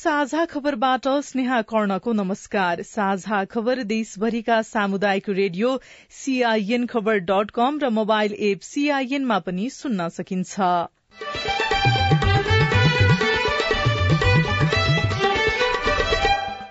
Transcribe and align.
साझा 0.00 0.44
खबरबाट 0.44 1.06
स्नेहा 1.24 1.60
कर्णको 1.70 2.12
नमस्कार। 2.12 2.80
साझा 2.82 3.38
खबर 3.44 3.82
देशभरिका 3.84 4.60
सामुदायिक 4.62 5.28
रेडियो 5.30 5.72
सीआईएन 6.18 6.86
खबर 6.86 7.18
डट 7.30 7.50
कम 7.50 7.78
र 7.78 7.88
मोबाइल 7.90 8.34
एप 8.46 8.60
सीआईएनमा 8.62 9.38
पनि 9.38 9.68
सुन्न 9.70 10.06
सकिन्छ। 10.08 10.68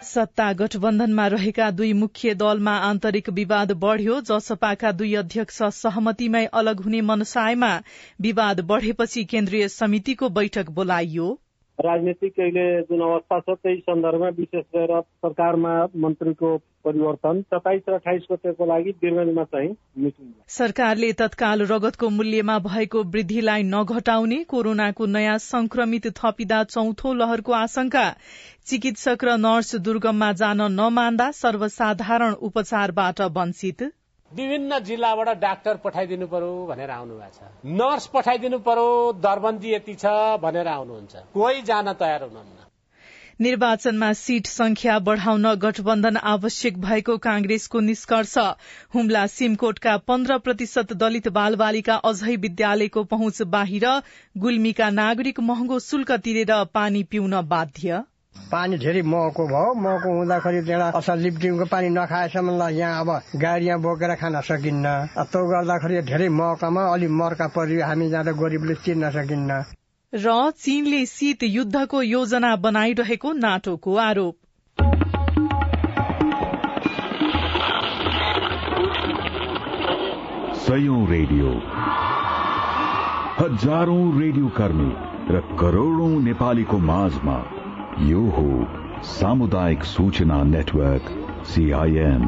सत्ता 0.04 0.48
गठबन्धनमा 0.54 1.28
रहेका 1.28 1.70
दुई 1.72 1.92
मुख्य 1.94 2.34
दलमा 2.36 2.74
आन्तरिक 2.88 3.30
विवाद 3.34 3.72
बढ़्यो। 3.84 4.18
जसपाका 4.32 4.92
दुई 4.94 5.14
अध्यक्ष 5.22 5.62
सहमतिमै 5.76 6.46
अलग 6.54 6.82
हुने 6.82 7.02
मनसायमा 7.12 7.72
विवाद 8.22 8.66
बढ़ेपछि 8.74 9.24
केन्द्रीय 9.26 9.68
समितिको 9.68 10.30
बैठक 10.40 10.70
बोलाइयो। 10.80 11.30
राजनीतिक 11.80 12.40
अहिले 12.40 12.66
जुन 12.84 13.02
अवस्था 13.02 13.40
छ 13.40 13.56
त्यही 13.58 13.78
सन्दर्भमा 13.80 14.30
विशेष 14.38 14.64
गरेर 14.76 15.02
सरकारमा 15.26 15.74
मन्त्रीको 15.98 16.56
परिवर्तन 16.86 17.42
सताइस 17.54 17.82
र 17.90 17.94
अठाइस 17.94 18.26
गतेको 18.32 18.66
लागि 18.66 18.92
बिरगंजमा 19.02 19.44
चाहिँ 19.54 19.70
मिटिङ 19.98 20.32
सरकारले 20.56 21.12
तत्काल 21.22 21.66
रगतको 21.72 22.10
मूल्यमा 22.10 22.58
भएको 22.66 23.04
वृद्धिलाई 23.14 23.64
नघटाउने 23.70 24.44
कोरोनाको 24.54 25.06
नयाँ 25.16 25.38
संक्रमित 25.46 26.08
थपिँदा 26.18 26.64
चौथो 26.74 27.14
लहरको 27.14 27.54
आशंका। 27.54 28.06
चिकित्सक 28.66 29.24
र 29.24 29.38
नर्स 29.38 29.76
दुर्गममा 29.86 30.32
जान 30.42 30.62
नमान्दा 30.74 31.32
सर्वसाधारण 31.36 32.34
उपचारबाट 32.48 33.22
वञ्चित। 33.38 33.90
विभिन्न 34.32 34.80
जिल्लाबाट 34.86 35.30
डाक्टर 35.40 35.78
पठाइदिनु 35.84 36.28
पर्यो 36.28 36.54
भनेर 36.66 36.90
आउनु 36.92 37.16
भएको 37.16 37.38
छ। 37.38 37.76
नर्स 37.78 38.06
पठाइदिनु 38.08 38.60
पर्यो 38.60 38.90
दरबन्दी 39.20 39.74
यति 39.74 39.94
छ 39.96 40.06
भनेर 40.42 40.68
आउनुहुन्छ। 40.70 41.24
कोही 41.34 41.62
जान 41.62 41.94
तयार 41.96 42.24
हुनुहुन्न। 42.24 42.68
निर्वाचनमा 43.40 44.12
सीट 44.14 44.48
संख्या 44.48 44.98
बढ़ाउन 45.00 45.54
गठबन्धन 45.56 46.18
आवश्यक 46.26 46.78
भएको 46.80 47.18
कांग्रेसको 47.18 47.80
निष्कर्ष। 47.80 48.38
हुम्ला 48.94 49.26
सिमकोटका 49.28 49.96
पन्ध्र 50.06 50.38
प्रतिशत 50.38 50.94
दलित 50.94 51.28
बालबालिका 51.32 51.96
अझै 52.06 52.36
विद्यालयको 52.38 53.04
पहुँच 53.06 53.42
बाहिर 53.50 53.88
गुल्मीका 54.38 54.90
नागरिक 54.92 55.40
महँगो 55.42 55.80
शुल्क 55.80 56.12
तिरेर 56.20 56.54
पानी 56.74 57.04
पिउन 57.04 57.42
बाध्य। 57.48 58.04
पानी 58.36 58.78
धेरै 58.82 59.02
महँगो 59.06 59.46
भयो। 59.46 59.74
महँगो 59.78 60.10
हुँदाखेरि 60.10 60.62
त्यहाँ 60.66 60.92
असल 60.98 61.18
लिप्टिङको 61.22 61.66
पानी 61.70 61.90
नखाएसम्म 61.94 62.50
ल 62.58 62.70
यहाँ 62.74 63.02
अब 63.02 63.10
गाडी 63.38 63.66
यहाँ 63.66 63.80
बोकेर 63.82 64.14
खान 64.18 64.42
सकिन्न। 64.42 64.86
त्यो 65.14 65.42
गर्दाखेरि 65.50 66.02
धेरै 66.10 66.30
महँगामा 66.34 66.82
अलिक 66.94 67.10
मर्का 67.14 67.48
परि 67.54 67.78
हामी 67.82 68.10
जाँदा 68.10 68.32
गरिबले 68.42 68.76
चिन्न 68.82 69.10
सकिन्न। 69.14 69.52
र 70.14 70.28
चीनले 70.58 71.06
शीत 71.06 71.44
युद्धको 71.46 72.02
योजना 72.02 72.56
बनाइरहेको 72.58 73.34
नाटोको 73.38 73.96
आरोप। 73.98 74.36
सयौं 80.66 81.02
रेडियो। 81.10 81.54
हजारौं 83.40 84.04
रेडियो 84.20 84.48
कर्मी 84.58 84.92
र 85.30 85.46
करोड़ौं 85.62 86.14
नेपालीको 86.26 86.78
माझमा 86.90 87.38
यो 87.98 88.20
हो 88.30 89.04
सामुदायिक 89.04 89.84
सूचना 89.84 90.44
नेटवर्क 90.44 91.10
सीआईएन 91.46 92.24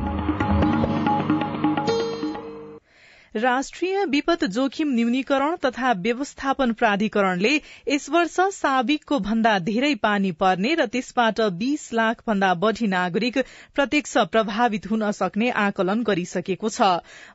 राष्ट्रिय 3.35 4.03
विपद 4.05 4.43
जोखिम 4.45 4.89
न्यूनीकरण 4.93 5.55
तथा 5.65 5.91
व्यवस्थापन 5.97 6.71
प्राधिकरणले 6.71 7.53
यस 7.89 8.09
वर्ष 8.09 8.35
साविकको 8.53 9.19
भन्दा 9.19 9.57
धेरै 9.59 9.93
पानी 10.01 10.31
पर्ने 10.41 10.73
र 10.75 10.85
त्यसबाट 10.85 11.39
बीस 11.59 11.87
लाख 11.93 12.23
भन्दा 12.27 12.53
बढ़ी 12.63 12.87
नागरिक 12.87 13.37
प्रत्यक्ष 13.75 14.17
प्रभावित 14.31 14.89
हुन 14.91 15.11
सक्ने 15.11 15.49
आकलन 15.61 16.01
गरिसकेको 16.03 16.69
छ। 16.69 16.89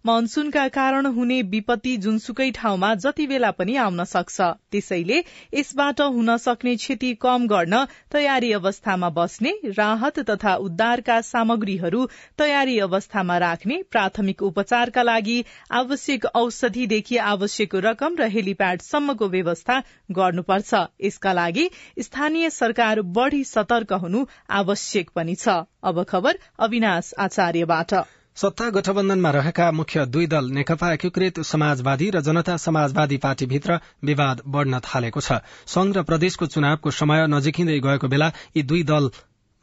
मनसूनका 0.06 0.66
कारण 0.68 1.06
हुने 1.16 1.40
विपत्ति 1.54 1.96
जुनसुकै 1.98 2.50
ठाउँमा 2.50 2.94
जति 2.96 3.26
बेला 3.26 3.50
पनि 3.52 3.76
आउन 3.86 4.04
सक्छ। 4.04 4.40
त्यसैले 4.70 5.22
यसबाट 5.54 6.00
हुन 6.10 6.36
सक्ने 6.38 6.76
क्षति 6.76 7.14
कम 7.22 7.46
गर्न 7.46 7.84
तयारी 8.12 8.52
अवस्थामा 8.52 9.10
बस्ने 9.16 9.54
राहत 9.78 10.20
तथा 10.30 10.54
उद्धारका 10.66 11.20
सामग्रीहरू 11.22 12.06
तयारी 12.38 12.78
अवस्थामा 12.82 13.38
राख्ने 13.38 13.82
प्राथमिक 13.90 14.42
उपचारका 14.42 15.02
लागि 15.02 15.42
आवश्यक 15.86 16.24
औषधिदेखि 16.34 17.16
आवश्यक 17.24 17.74
रकम 17.84 18.16
र 18.19 18.26
हेलिप्याडसम्मको 18.28 19.26
व्यवस्था 19.28 19.74
गर्नुपर्छ। 20.10 20.74
यसका 21.00 21.32
लागि 21.32 21.69
स्थानीय 22.02 22.50
सरकार 22.50 23.00
बढ़ी 23.14 23.42
सतर्क 23.47 23.92
हुनु 24.02 24.25
आवश्यक 24.50 25.10
पनि 25.14 25.34
छ। 25.36 25.62
अब 25.82 26.02
खबर 26.04 26.38
अविनाश 26.58 27.12
आचार्यबाट। 27.19 27.94
सत्ता 28.36 28.69
गठबन्धनमा 28.70 29.30
रहेका 29.30 29.70
मुख्य 29.72 30.04
दुई 30.06 30.26
दल 30.26 30.50
नेकपा 30.52 30.92
एकीकृत 30.92 31.41
समाजवादी 31.46 32.10
र 32.10 32.20
जनता 32.20 32.56
समाजवादी 32.56 33.16
पार्टीभित्र 33.19 33.78
विवाद 34.04 34.42
बढ़न 34.48 34.80
थालेको 34.82 35.20
छ। 35.20 35.38
संघ 35.66 35.96
र 35.96 36.02
प्रदेशको 36.02 36.46
चुनावको 36.48 36.91
समय 36.91 37.26
नजिकिँदै 37.30 37.78
गएको 37.80 38.08
बेला 38.08 38.32
यी 38.56 38.62
दुई 38.62 38.82
दल 38.82 39.10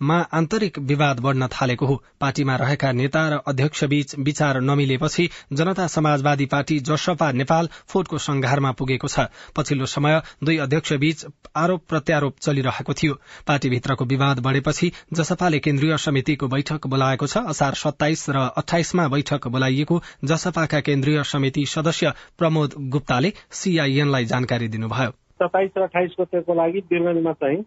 मा 0.04 0.18
आन्तरिक 0.34 0.80
विवाद 0.82 1.20
बढ़न 1.20 1.48
थालेको 1.50 1.86
हो। 1.86 1.96
पार्टीमा 2.22 2.56
रहेका 2.56 2.92
नेता 2.94 3.22
र 3.30 3.40
अध्यक्ष 3.48 3.84
बीच 3.86 4.16
विचार 4.20 4.60
नमिलेपछि 4.62 5.30
जनता 5.54 5.88
समाजवादी 5.90 6.46
पार्टी 6.46 6.80
जसपा 6.82 7.32
नेपाल 7.34 7.70
फोटको 7.88 8.18
संघारमा 8.20 8.72
पुगेको 8.74 9.08
छ। 9.08 9.28
पछिल्लो 9.56 9.86
समय 9.88 10.22
दुई 10.44 10.58
अध्यक्ष 10.60 10.94
बीच 11.00 11.26
आरोप 11.56 11.86
प्रत्यारोप 11.90 12.40
चलिरहेको 12.40 12.94
थियो। 12.94 13.14
पार्टीभित्रको 13.48 14.06
विवाद 14.06 14.40
बढ़ेपछि 14.40 14.92
जसपाले 15.14 15.60
केन्द्रीय 15.62 15.98
समितिको 16.00 16.48
बैठक 16.48 16.88
बोलाएको 16.88 17.28
छ 17.28 17.46
असार 17.50 17.74
सत्ताइस 17.76 18.30
र 18.30 18.48
अठाइसमा 18.58 19.08
बैठक 19.10 19.48
बोलाइएको 19.50 20.02
जसपाका 20.26 20.80
केन्द्रीय 20.82 21.24
समिति 21.26 21.66
सदस्य 21.70 22.14
प्रमोद 22.38 22.74
गुप्ताले 22.92 23.34
सीआईएनलाई 23.52 24.26
जानकारी 24.28 24.68
दिनुभयो। 24.70 25.12
सत्ताइस 25.40 25.72
र 25.78 25.82
अठाइस 25.84 26.16
गतेको 26.20 26.54
लागि 26.54 26.82
चाहिँ 26.82 27.64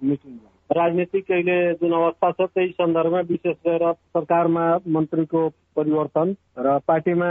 मिटिङ 0.00 0.32
राजनीतिक 0.70 1.30
अहिले 1.32 1.58
जुन 1.74 1.92
अवस्था 1.92 2.30
छ 2.30 2.48
त्यही 2.48 2.68
सन्दर्भमा 2.70 3.20
विशेष 3.28 3.56
गरेर 3.66 3.92
सरकारमा 3.92 4.66
मन्त्रीको 4.88 5.48
परिवर्तन 5.76 6.34
र 6.58 6.78
पार्टीमा 6.88 7.30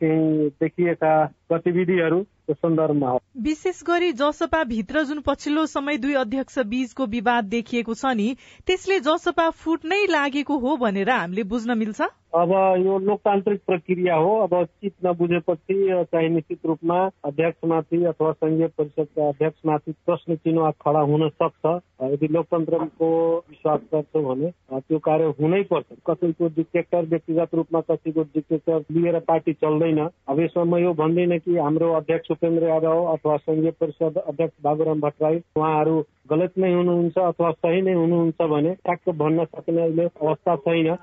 केही 0.00 0.48
देखिएका 0.60 1.14
गतिविधिहरूको 1.52 2.54
सन्दर्भमा 2.54 3.08
हो। 3.10 3.20
विशेष 3.42 3.82
गरी 3.86 4.12
जसपा 4.12 4.62
भित्र 4.64 5.02
जुन 5.04 5.20
पछिल्लो 5.26 5.64
समय 5.68 5.96
दुई 5.98 6.14
अध्यक्ष 6.16 6.58
बीचको 6.68 7.06
विवाद 7.08 7.44
देखिएको 7.46 7.94
छ 7.94 8.12
नि 8.14 8.28
त्यसले 8.66 9.00
जसपा 9.00 9.48
फुट्नै 9.56 10.04
लागेको 10.10 10.58
हो 10.58 10.76
भनेर 10.76 11.10
हामीले 11.10 11.42
बुझ्न 11.44 11.78
मिल्छ? 11.78 12.00
अब 12.34 12.50
यो 12.78 12.98
लोकतान्त्रिक 12.98 13.60
प्रक्रिया 13.66 14.14
हो 14.14 14.32
अब 14.38 14.54
चित 14.64 14.94
नबुझेपछि 15.04 15.76
चाहिँ 16.12 16.28
निश्चित 16.28 16.66
रूपमा 16.66 16.98
अध्यक्षमाथि 17.24 18.04
अथवा 18.04 18.32
संघीय 18.32 18.66
परिषदका 18.78 19.28
अध्यक्षमाथि 19.28 19.92
प्रश्न 20.06 20.36
चिन्ह 20.36 20.70
खडा 20.82 21.00
हुन 21.10 21.28
सक्छ। 21.28 21.78
यदि 22.12 22.28
लोकतन्त्रको 22.32 23.10
विश्वास 23.48 23.80
गर्छौँ 23.94 24.24
भने 24.24 24.50
त्यो 24.72 24.98
कार्य 24.98 25.32
हुनै 25.40 25.62
पर्छ। 25.72 25.86
कसैको 26.10 26.48
डिक्टेक्टर 26.56 27.06
व्यक्तिगत 27.08 27.54
रूपमा 27.54 27.77
कसैको 27.80 28.22
डिक्टेक्टर 28.34 28.84
लिएर 28.90 29.18
पार्टी 29.28 29.52
चल्दैन। 29.52 29.98
अब 30.28 30.40
यसमा 30.40 30.64
म 30.64 30.82
यो 30.82 30.92
भन्दिनँ 30.94 31.38
कि 31.38 31.56
हाम्रो 31.56 31.92
अध्यक्ष 31.94 32.30
उपेन्द्र 32.30 32.68
यादव 32.68 33.04
अथवा 33.12 33.36
संघीय 33.36 33.70
परिषद 33.70 34.18
अध्यक्ष 34.18 34.54
बाबुराम 34.62 35.00
भट्टराई 35.00 35.36
उहाँहरू 35.56 35.96
गलत 36.30 36.58
नै 36.58 36.72
हुनुहुन्छ 36.72 37.18
अथवा 37.18 37.50
सही 37.50 37.82
नै 37.82 37.92
हुनुहुन्छ 37.92 38.48
भने 38.50 38.74
ट्याक्क 38.74 39.08
भन्न 39.18 39.44
सक्ने 39.44 39.82
अहिले 39.82 40.04
अवस्था 40.04 40.56
छैन। 40.56 40.96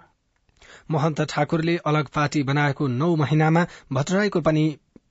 महन्त 0.92 1.22
ठाकुरले 1.30 1.77
अलग 1.86 2.07
पार्टी 2.16 2.44
बनाएको 2.44 2.88
नौ 2.88 3.16
महिनामा 3.16 3.66
भट्टराईको 3.94 4.42
पनि 4.42 4.66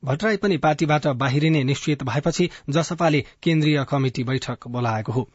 भट्टराई 0.05 0.37
पनि 0.37 0.57
पार्टीबाट 0.57 1.07
बाहिरिने 1.17 1.65
निश्चित 1.65 2.03
भएपछि 2.03 2.51
जसपाले 2.71 3.21
केन्द्रीय 3.43 3.85
कमिटी 3.85 4.25
बैठक 4.25 4.69
बोलाएको 4.69 5.13
हो। 5.13 5.29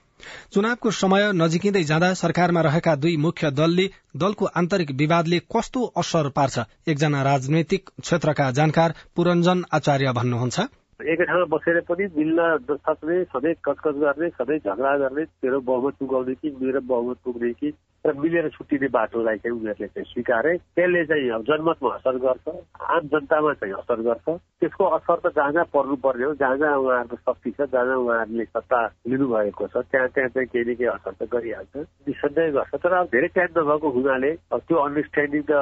चुनावको 0.53 0.91
समय 0.91 1.31
नजिकिँदै 1.35 1.83
जाँदा 1.83 2.13
सरकारमा 2.13 2.61
रहेका 2.61 2.95
दुई 2.95 3.15
मुख्य 3.17 3.51
दलले 3.51 3.85
दलको 4.17 4.45
आन्तरिक 4.61 4.91
विवादले 4.91 5.39
कस्तो 5.47 5.85
असर 5.97 6.29
पार्छ? 6.29 6.59
एकजना 6.87 7.21
राजनैतिक 7.23 7.89
क्षेत्रका 8.01 8.51
जानकार 8.51 8.95
पुरञ्जन 9.15 9.63
आचार्य 9.73 10.11
भन्नुहुन्छ। 10.11 10.59
एकै 10.99 11.25
ठाउँमा 11.25 11.45
बसेर 11.55 11.79
पनि 11.87 12.05
मिल्न 12.17 12.77
सक्ने 12.83 13.23
सधैँ 13.31 13.53
कचकच 13.65 13.95
गर्ने 14.03 14.29
सधैँ 14.29 14.57
झगडा 14.59 14.97
गर्ने 14.97 15.23
तेरो 15.39 15.59
बहुमत 15.63 15.93
पुगाउने 15.99 16.33
कि 16.35 16.49
मेरो 16.61 16.81
बहुमत 16.83 17.17
पुग्ने 17.23 17.51
कि 17.53 17.71
र 18.05 18.13
मिलेर 18.19 18.47
छुट्टिने 18.55 18.87
बाटोलाई 18.87 19.37
चाहिँ 19.43 19.55
उनीहरूले 19.59 19.87
चाहिँ 19.87 20.07
स्वीकारे। 20.13 20.53
त्यसले 20.75 21.03
चाहिँ 21.05 21.43
जनमतमा 21.47 21.89
असर 21.95 22.15
गर्छ 22.25 22.47
आम 22.79 23.03
जनतामा 23.11 23.53
चाहिँ 23.59 23.73
असर 23.73 23.99
गर्छ। 24.07 24.27
त्यसको 24.59 24.83
असर 24.97 25.17
त 25.23 25.27
जहाँ 25.35 25.51
जहाँ 25.51 25.65
पर्नुपर्ने 25.73 26.25
हो 26.25 26.33
जहाँ 26.39 26.57
जहाँ 26.57 26.77
उहाँहरूको 26.79 27.15
शक्ति 27.15 27.51
छ 27.51 27.61
जहाँ 27.71 27.85
जहाँ 27.85 27.97
उहाँहरूले 27.99 28.45
सत्ता 28.45 28.79
लिनुभएको 29.07 29.67
छ 29.67 29.77
त्यहाँ 29.91 30.07
त्यहाँ 30.15 30.29
चाहिँ 30.29 30.47
केही 30.47 30.63
न 30.71 30.75
केही 30.79 30.89
असर 30.95 31.13
त 31.19 31.27
गरिहाल्छ। 31.33 31.75
निसन्देह 32.07 32.47
गर्छ। 32.55 32.73
तर 32.83 32.93
अब 32.93 33.05
धेरै 33.11 33.27
टाइम 33.35 33.49
नभएको 33.59 33.89
हुनाले 33.89 34.31
त्यो 34.63 34.77
अन्डरस्ट्यान्डिङ 34.79 35.43
त 35.49 35.53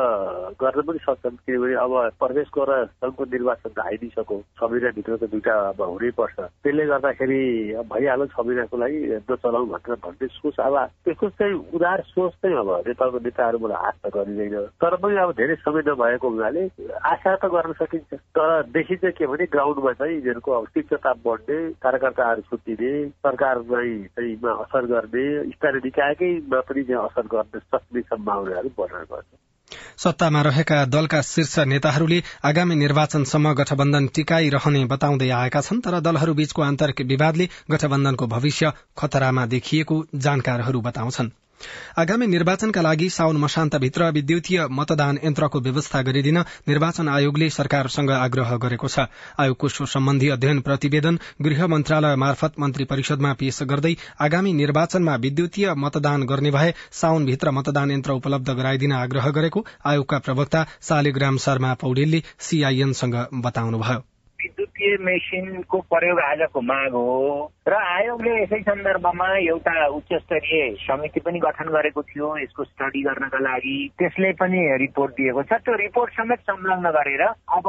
गर्न 0.62 0.82
पनि 0.88 1.00
सक्छन्। 1.06 1.38
किनभने 1.46 1.76
अब 1.78 1.94
प्रदेशको 2.22 2.62
र 2.70 2.72
सङ्घको 3.02 3.24
निर्वाचन 3.34 3.70
त 3.74 3.80
आइदिइसक्यो। 3.82 4.38
छ 4.58 4.60
महिनाभित्र 4.72 5.16
त 5.18 5.24
दुइटा 5.34 5.54
अब 5.74 5.82
हुनैपर्छ 5.82 6.38
त्यसले 6.64 6.86
गर्दाखेरि 6.86 7.42
भइहाल्यो 7.92 8.26
छ 8.34 8.38
महिनाको 8.46 8.78
लागि 8.78 9.00
नचलाउँ 9.30 9.68
भनेर 9.74 9.96
भन्ने 10.06 10.28
सोच। 10.38 10.60
अब 10.60 10.76
त्यसको 11.06 11.30
चाहिँ 11.38 11.56
उदार 11.76 12.02
सोच 12.14 12.27
चाहिँ 12.34 12.58
अब 12.58 12.70
नेपालको 12.88 13.20
नेताहरूबाट 13.20 13.72
आश 13.72 13.96
त 14.06 14.12
गरिँदैन। 14.16 14.66
तर 14.82 14.96
पनि 14.96 15.18
अब 15.18 15.32
धेरै 15.32 15.56
समय 15.56 15.82
नभएको 15.88 16.30
हुनाले 16.30 16.64
आशा 17.06 17.36
त 17.36 17.46
गर्न 17.46 17.74
सकिन्छ। 17.74 18.14
तर 18.14 18.64
देखिन्छ 18.70 19.14
के 19.18 19.28
भने 19.28 19.46
ग्राउन्डमा 19.46 19.92
चाहिँ 19.94 20.16
यिनीहरूको 20.16 20.52
अब 20.52 20.68
तीव्रता 20.68 21.14
बढ्ने 21.26 21.58
कार्यकर्ताहरू 21.82 22.42
छुट्टिने 22.42 22.94
सरकारलाई 23.10 23.98
चाहिँ 24.16 24.36
असर 24.36 24.86
गर्ने 24.86 25.28
स्थानीय 25.52 25.82
निकायकैमा 25.84 26.60
पनि 26.62 26.82
असर 26.94 27.26
गर्न 27.28 27.60
सक्ने 27.60 28.02
सम्भावनाहरू 28.02 28.70
बढ्न 28.78 29.06
गर्छ। 29.12 29.36
सत्तामा 29.98 30.42
रहेका 30.42 30.84
दलका 30.86 31.22
शीर्ष 31.22 31.58
नेताहरूले 31.60 32.20
आगामी 32.46 32.76
निर्वाचनसम्म 32.76 33.54
गठबन्धन 33.54 34.08
टिकाइरहने 34.16 34.84
बताउँदै 34.86 35.30
आएका 35.30 35.62
छन् 35.62 35.82
तर 35.82 36.00
दलहरूबीचको 36.00 36.62
आन्तरिक 36.62 37.02
विवादले 37.02 37.50
गठबन्धनको 37.72 38.28
भविष्य 38.28 38.72
खतरामा 38.98 39.46
देखिएको 39.46 40.04
जानकारहरू 40.16 40.82
बताउँछन्। 40.82 41.47
आगामी 42.02 42.26
निर्वाचनका 42.28 42.82
लागि 42.82 43.10
साउन 43.10 43.38
मशान्तभित्र 43.44 44.10
विद्युतीय 44.18 44.66
मतदान 44.80 45.20
यन्त्रको 45.24 45.60
व्यवस्था 45.68 46.02
गरिदिन 46.10 46.38
निर्वाचन 46.68 47.10
आयोगले 47.10 47.50
सरकारसँग 47.50 48.12
आग्रह 48.18 48.56
गरेको 48.66 48.88
छ। 48.88 49.06
आयोगको 49.40 49.70
सो 49.76 49.86
सम्बन्धी 49.94 50.30
अध्ययन 50.38 50.60
प्रतिवेदन 50.68 51.20
गृह 51.48 51.66
मन्त्रालय 51.68 52.16
मार्फत 52.26 52.60
मन्त्री 52.60 52.86
परिषदमा 52.92 53.34
पेश 53.42 53.62
गर्दै 53.72 53.94
आगामी 54.28 54.54
निर्वाचनमा 54.54 55.16
विद्युतीय 55.26 55.74
मतदान 55.86 56.24
गर्ने 56.34 56.52
भए 56.52 56.74
साउनभित्र 57.02 57.52
मतदान 57.60 57.92
यन्त्र 57.92 58.20
उपलब्ध 58.22 58.50
गराइदिन 58.52 58.94
आग्रह 59.00 59.30
गरेको 59.40 59.66
आयोगका 59.86 60.20
प्रवक्ता 60.20 60.66
शालिग्राम 60.90 61.38
शर्मा 61.48 61.74
पौडेलले 61.86 62.22
सीआईएनसँग 62.50 63.26
बताउनुभयो। 63.48 64.06
विद्युतीय 64.42 64.98
मेसिनको 65.02 65.78
प्रयोग 65.92 66.20
आजको 66.20 66.62
माग 66.62 66.94
हो। 66.94 67.52
र 67.68 67.74
आयोगले 67.74 68.34
यसै 68.42 68.60
सन्दर्भमा 68.62 69.28
एउटा 69.38 69.86
उच्च 69.98 70.14
स्तरीय 70.14 70.62
समिति 70.86 71.20
पनि 71.20 71.40
गठन 71.40 71.70
गरेको 71.74 72.02
थियो 72.02 72.28
यसको 72.38 72.64
स्टडी 72.64 73.02
गर्नका 73.04 73.40
लागि। 73.40 73.78
त्यसले 73.98 74.32
पनि 74.38 74.62
रिपोर्ट 74.78 75.12
दिएको 75.18 75.44
छ। 75.44 75.60
त्यो 75.66 75.76
रिपोर्ट 75.76 76.14
समेत 76.14 76.40
संलग्न 76.50 76.92
गरेर 76.98 77.24
अब 77.58 77.66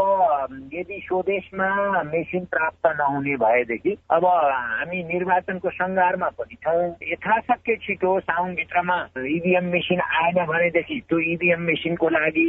यदि 0.75 1.00
स्वदेशमा 1.09 1.69
मेसिन 2.12 2.44
प्राप्त 2.53 2.87
नहुने 3.00 3.37
भएदेखि 3.37 3.97
अब 4.11 4.25
हामी 4.26 5.03
निर्वाचनको 5.12 5.70
सङ्घारमा 5.70 6.29
पनि 6.37 6.56
छौँ। 6.65 6.85
यथाशक्य 7.12 7.76
छिटो 7.82 8.19
साउनभित्रमा 8.29 8.99
इभिएम 9.17 9.73
मेसिन 9.73 10.00
आएन 10.00 10.44
भनेदेखि 10.44 11.00
त्यो 11.09 11.19
इभिएम 11.32 11.61
मेसिनको 11.73 12.09
लागि 12.09 12.49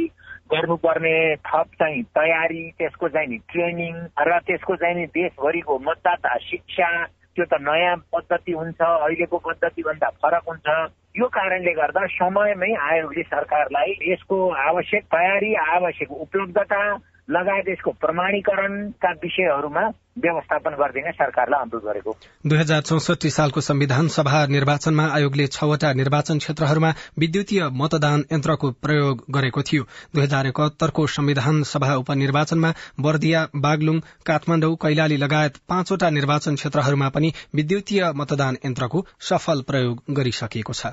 गर्नुपर्ने 0.52 1.14
थप 1.46 1.66
चाहिँ 1.78 2.02
तयारी 2.18 2.62
त्यसको 2.78 3.08
चाहिँ 3.08 3.28
नि 3.28 3.38
ट्रेनिङ 3.52 3.94
र 4.28 4.38
त्यसको 4.46 4.76
चाहिँ 4.76 4.96
नि 4.96 5.06
देशभरिको 5.14 5.78
मतदाता 5.78 6.36
शिक्षा 6.50 6.90
त्यो 7.34 7.44
त 7.44 7.60
नयाँ 7.62 7.96
पद्धति 8.12 8.52
हुन्छ 8.52 8.80
अहिलेको 8.82 9.38
पद्धतिभन्दा 9.38 10.08
फरक 10.22 10.48
हुन्छ। 10.48 10.68
यो 11.16 11.26
कारणले 11.26 11.72
गर्दा 11.72 12.06
समयमै 12.06 12.72
आयोगले 12.90 13.22
सरकारलाई 13.22 13.90
यसको 14.10 14.38
आवश्यक 14.64 15.04
तयारी 15.14 15.54
आवश्यक 15.54 16.10
उपलब्धता 16.10 16.82
लगायत 17.30 17.68
यसको 17.68 17.90
प्रमाणीकरणका 18.02 19.10
विषयहरूमा 19.22 19.82
व्यवस्थापन 20.18 20.74
गरिदिने 20.74 21.10
सरकारलाई 21.12 21.60
अनुरोध 21.62 21.84
गरेको 21.84 22.12
दुई 22.46 22.58
हजार 22.58 22.80
चौसठी 22.80 23.30
सालको 23.30 23.60
संविधान 23.60 24.08
सभा 24.08 24.40
निर्वाचनमा 24.46 25.04
आयोगले 25.16 25.46
छवटा 25.46 25.92
निर्वाचन 25.92 26.38
क्षेत्रहरूमा 26.38 26.90
विद्युतीय 27.18 27.62
मतदान 27.72 28.24
यन्त्रको 28.32 28.70
प्रयोग 28.84 29.24
गरेको 29.30 29.62
थियो। 29.62 29.82
दुई 30.14 30.22
हजार 30.22 30.46
एकात्तरको 30.46 31.06
संविधान 31.06 31.62
सभा 31.62 31.94
उपनिर्वाचनमा 31.96 32.72
बर्दिया 33.00 33.46
बागलुङ 33.56 34.00
काठमाडौँ 34.26 34.74
कैलाली 34.76 35.16
लगायत 35.16 35.62
पाँचवटा 35.68 36.10
निर्वाचन 36.10 36.54
क्षेत्रहरूमा 36.54 37.08
पनि 37.08 37.32
विद्युतीय 37.54 38.10
मतदान 38.16 38.58
यन्त्रको 38.64 39.06
सफल 39.20 39.62
प्रयोग 39.62 40.02
गरिसकिएको 40.10 40.72
छ। 40.72 40.92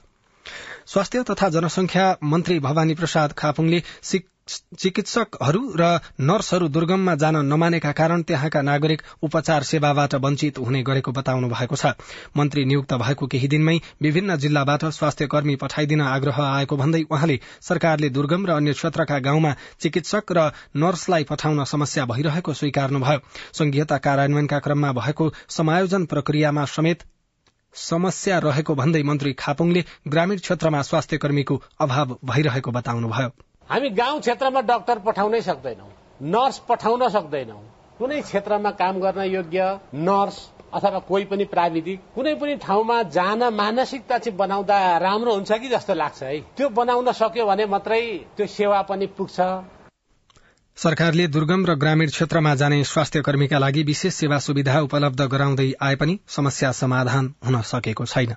स्वास्थ्य 0.87 1.23
तथा 1.23 1.49
जनसंख्या 1.49 2.05
मन्त्री 2.23 2.59
भवानी 2.59 2.93
प्रसाद 2.95 3.33
खापुङले 3.33 3.79
चिकित्सकहरू 4.49 5.61
र 5.75 5.99
नर्सहरू 6.21 6.67
दुर्गममा 6.67 7.15
जान 7.15 7.35
नमानेका 7.45 7.91
कारण 7.91 8.21
त्यहाँका 8.23 8.61
नागरिक 8.61 9.01
उपचार 9.21 9.63
सेवाबाट 9.63 10.15
वञ्चित 10.15 10.59
हुने 10.59 10.81
गरेको 10.83 11.11
बताउनु 11.11 11.47
भएको 11.49 11.75
छ। 11.75 11.93
मन्त्री 12.37 12.65
नियुक्त 12.65 12.93
भएको 12.93 13.27
केही 13.27 13.47
दिनमै 13.47 13.77
विभिन्न 14.01 14.37
जिल्लाबाट 14.37 14.85
स्वास्थ्य 14.91 15.27
कर्मी 15.27 15.55
पठाइदिन 15.55 16.01
आग्रह 16.01 16.41
आएको 16.43 16.77
भन्दै 16.77 17.03
उहाँले 17.11 17.39
सरकारले 17.61 18.09
दुर्गम 18.09 18.45
र 18.45 18.51
अन्य 18.51 18.73
क्षेत्रका 18.73 19.19
गाउँमा 19.19 19.55
चिकित्सक 19.79 20.31
र 20.31 20.51
नर्सलाई 20.75 21.23
पठाउन 21.23 21.63
समस्या 21.65 22.05
भइरहेको 22.05 22.53
स्वीकार्नुभयो। 22.53 23.19
संघीयता 23.53 23.97
कार्यान्वयनका 23.97 24.59
क्रममा 24.59 24.91
भएको 24.93 25.31
समायोजन 25.49 26.05
प्रक्रियामा 26.05 26.65
समेत 26.65 27.03
समस्या 27.75 28.37
रहेको 28.39 28.75
भन्दै 28.75 29.03
मन्त्री 29.03 29.33
खापुङले 29.33 29.83
ग्रामीण 30.07 30.37
क्षेत्रमा 30.37 30.81
स्वास्थ्य 30.81 31.17
कर्मीको 31.17 31.61
अभाव 31.79 32.17
भइरहेको 32.25 32.71
बताउनुभयो। 32.71 33.29
हामी 33.69 33.89
गाउँ 33.89 34.19
क्षेत्रमा 34.19 34.61
डाक्टर 34.63 34.99
पठाउनै 35.05 35.41
सक्दैनौ 35.41 35.87
नर्स 36.25 36.57
पठाउन 36.67 37.07
सक्दैनौ। 37.09 37.57
कुनै 37.99 38.21
क्षेत्रमा 38.21 38.71
काम 38.71 38.99
गर्न 38.99 39.23
योग्य 39.27 39.63
नर्स 40.07 40.37
अथवा 40.73 40.99
कोही 41.09 41.25
पनि 41.25 41.45
प्राविधिक 41.45 41.99
कुनै 42.15 42.33
पनि 42.35 42.55
ठाउँमा 42.57 43.01
जान 43.17 43.43
मानसिकता 43.53 44.17
चाहिँ 44.17 44.37
बनाउँदा 44.37 44.77
राम्रो 44.97 45.33
हुन्छ 45.33 45.51
कि 45.51 45.69
जस्तो 45.69 45.93
लाग्छ 45.93 46.23
है? 46.23 46.39
त्यो 46.57 46.69
बनाउन 46.69 47.11
सक्यो 47.11 47.45
भने 47.45 47.65
मात्रै 47.65 48.01
त्यो 48.37 48.47
सेवा 48.47 48.81
पनि 48.87 49.05
पुग्छ। 49.17 49.37
सरकारले 50.77 51.27
दुर्गम 51.27 51.65
र 51.65 51.75
ग्रामीण 51.75 52.09
क्षेत्रमा 52.09 52.55
जाने 52.55 52.83
स्वास्थ्य 52.83 53.21
कर्मीका 53.21 53.57
लागि 53.59 53.83
विशेष 53.83 54.13
सेवा 54.13 54.39
सुविधा 54.39 54.79
उपलब्ध 54.81 55.21
गराउँदै 55.27 55.71
आए 55.81 55.95
पनि 55.95 56.19
समस्या 56.27 56.71
समाधान 56.71 57.33
हुन 57.45 57.61
सकेको 57.67 58.05
छैन। 58.05 58.35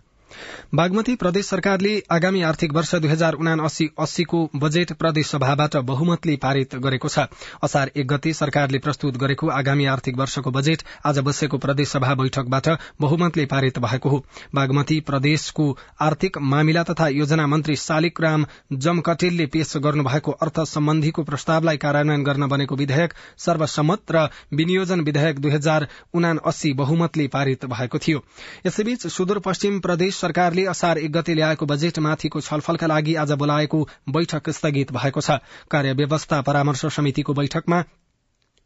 बागमती 0.75 1.15
प्रदेश 1.15 1.47
सरकारले 1.47 1.93
आगामी 2.11 2.43
आर्थिक 2.43 2.73
वर्ष 2.73 2.95
दुई 2.95 3.11
हजार 3.11 3.35
उना 3.35 3.53
अस्सी 3.65 3.89
अस्सीको 3.99 4.39
बजेट 4.57 4.93
प्रदेश 4.93 5.27
सभाबाट 5.27 5.77
बहुमतले 5.87 6.37
पारित 6.37 6.75
गरेको 6.77 7.09
छ। 7.09 7.27
असार 7.63 7.91
एक 7.97 8.07
गते 8.07 8.33
सरकारले 8.33 8.79
प्रस्तुत 8.79 9.17
गरेको 9.17 9.49
आगामी 9.51 9.87
आर्थिक 9.87 10.17
वर्षको 10.19 10.51
बजेट 10.51 10.83
आज 11.07 11.19
बसेको 11.19 11.59
प्रदेश 11.59 11.89
सभा 11.89 12.15
बैठकबाट 12.15 12.69
बहुमतले 13.01 13.47
पारित 13.47 13.79
भएको 13.79 14.09
हो। 14.09 14.25
बागमती 14.55 15.01
प्रदेशको 15.01 15.67
आर्थिक 16.01 16.39
मामिला 16.39 16.83
तथा 16.83 17.09
योजना 17.11 17.47
मन्त्री 17.47 17.77
शालिक 17.77 18.21
राम 18.21 18.47
जमकटेलले 18.73 19.47
पेश 19.47 19.77
गर्नुभएको 19.77 20.33
अर्थ 20.41 20.61
सम्बन्धीको 20.69 21.23
प्रस्तावलाई 21.23 21.77
कार्यान्वयन 21.77 22.25
गर्न 22.25 22.49
बनेको 22.49 22.77
विधेयक 22.77 23.15
सर्वसम्मत 23.39 24.13
र 24.13 24.29
विनियोजन 24.53 25.01
विधेयक 25.01 25.39
दुई 25.39 25.51
हजार 25.51 25.89
उना 26.15 26.35
बहुमतले 26.77 27.27
पारित 27.29 27.65
भएको 27.67 27.99
थियो। 27.99 28.19
यसैबीच 28.67 29.07
सुदूरपश्चिम 29.07 29.79
प्रदेश 29.81 30.20
सरकारले 30.21 30.65
असार 30.67 30.99
एक 30.99 31.13
गते 31.13 31.35
ल्याएको 31.35 31.67
बजेटमाथिको 31.67 32.41
छलफलका 32.43 32.87
लागि 32.87 33.15
आज 33.23 33.33
बोलाएको 33.41 33.79
बैठक 34.11 34.51
स्थगित 34.53 34.93
भएको 34.93 35.21
छ। 35.21 35.41
कार्यव्यवस्था 35.71 36.41
परामर्श 36.43 36.87
समितिको 36.97 37.35
बैठकमा 37.35 37.83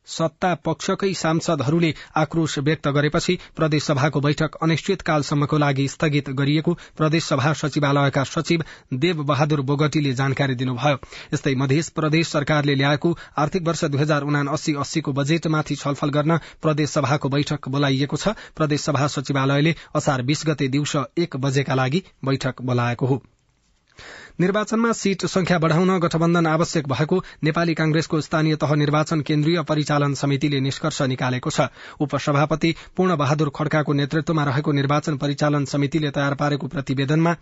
सत्ता 0.07 0.55
पक्षकै 0.65 1.13
सांसदहरूले 1.15 1.93
आक्रोश 2.17 2.59
व्यक्त 2.59 2.89
गरेपछि 2.89 3.39
प्रदेशसभाको 3.57 4.21
बैठक 4.21 4.57
अनिश्चितकालसम्मको 4.63 5.59
लागि 5.59 5.87
स्थगित 5.89 6.31
गरिएको 6.33 6.75
प्रदेशसभा 6.97 7.53
सचिवालयका 7.53 8.25
सचिव 8.25 8.65
देव 8.95 9.23
बहादुर 9.23 9.61
बोगटीले 9.63 10.13
जानकारी 10.15 10.55
दिनुभयो। 10.55 10.99
यस्तै 11.35 11.55
मध्य 11.55 11.83
प्रदेश 11.95 12.29
सरकारले 12.29 12.75
ल्याएको 12.75 13.17
आर्थिक 13.39 13.67
वर्ष 13.67 13.85
दुई 13.87 14.01
हजार 14.01 14.23
उना 14.23 14.45
अस्सी 14.53 14.75
अस्सीको 14.77 15.13
बजेटमाथि 15.13 15.77
छलफल 15.77 16.11
गर्न 16.11 16.39
प्रदेशसभाको 16.63 17.29
बैठक 17.29 17.69
बोलाइएको 17.69 18.17
छ। 18.17 18.37
प्रदेशसभा 18.57 19.07
सचिवालयले 19.09 19.75
असार 19.95 20.23
बीस 20.23 20.43
गते 20.47 20.69
दिउँसो 20.69 21.05
एक 21.19 21.37
बजेका 21.37 21.75
लागि 21.75 22.03
बैठक 22.25 22.63
बोलाएको 22.63 23.07
हो। 23.07 23.23
निर्वाचनमा 24.41 24.91
सीट 24.93 25.25
संख्या 25.27 25.59
बढ़ाउन 25.59 25.91
गठबन्धन 26.01 26.47
आवश्यक 26.47 26.89
भएको 26.89 27.19
नेपाली 27.45 27.75
कांग्रेसको 27.81 28.21
स्थानीय 28.21 28.57
तह 28.63 28.75
निर्वाचन 28.75 29.21
केन्द्रीय 29.29 29.63
परिचालन 29.69 30.15
समितिले 30.23 30.61
निष्कर्ष 30.61 31.01
निकालेको 31.13 31.51
छ। 31.51 31.69
उपसभापति 32.01 32.75
पूर्ण 32.97 33.17
बहादुर 33.17 33.51
खड्काको 33.55 33.93
नेतृत्वमा 33.93 34.45
रहेको 34.45 34.73
निर्वाचन 34.73 35.17
परिचालन 35.17 35.65
समितिले 35.75 36.11
तयार 36.11 36.35
पारेको 36.35 36.67
प्रतिवेदनमा 36.67 37.37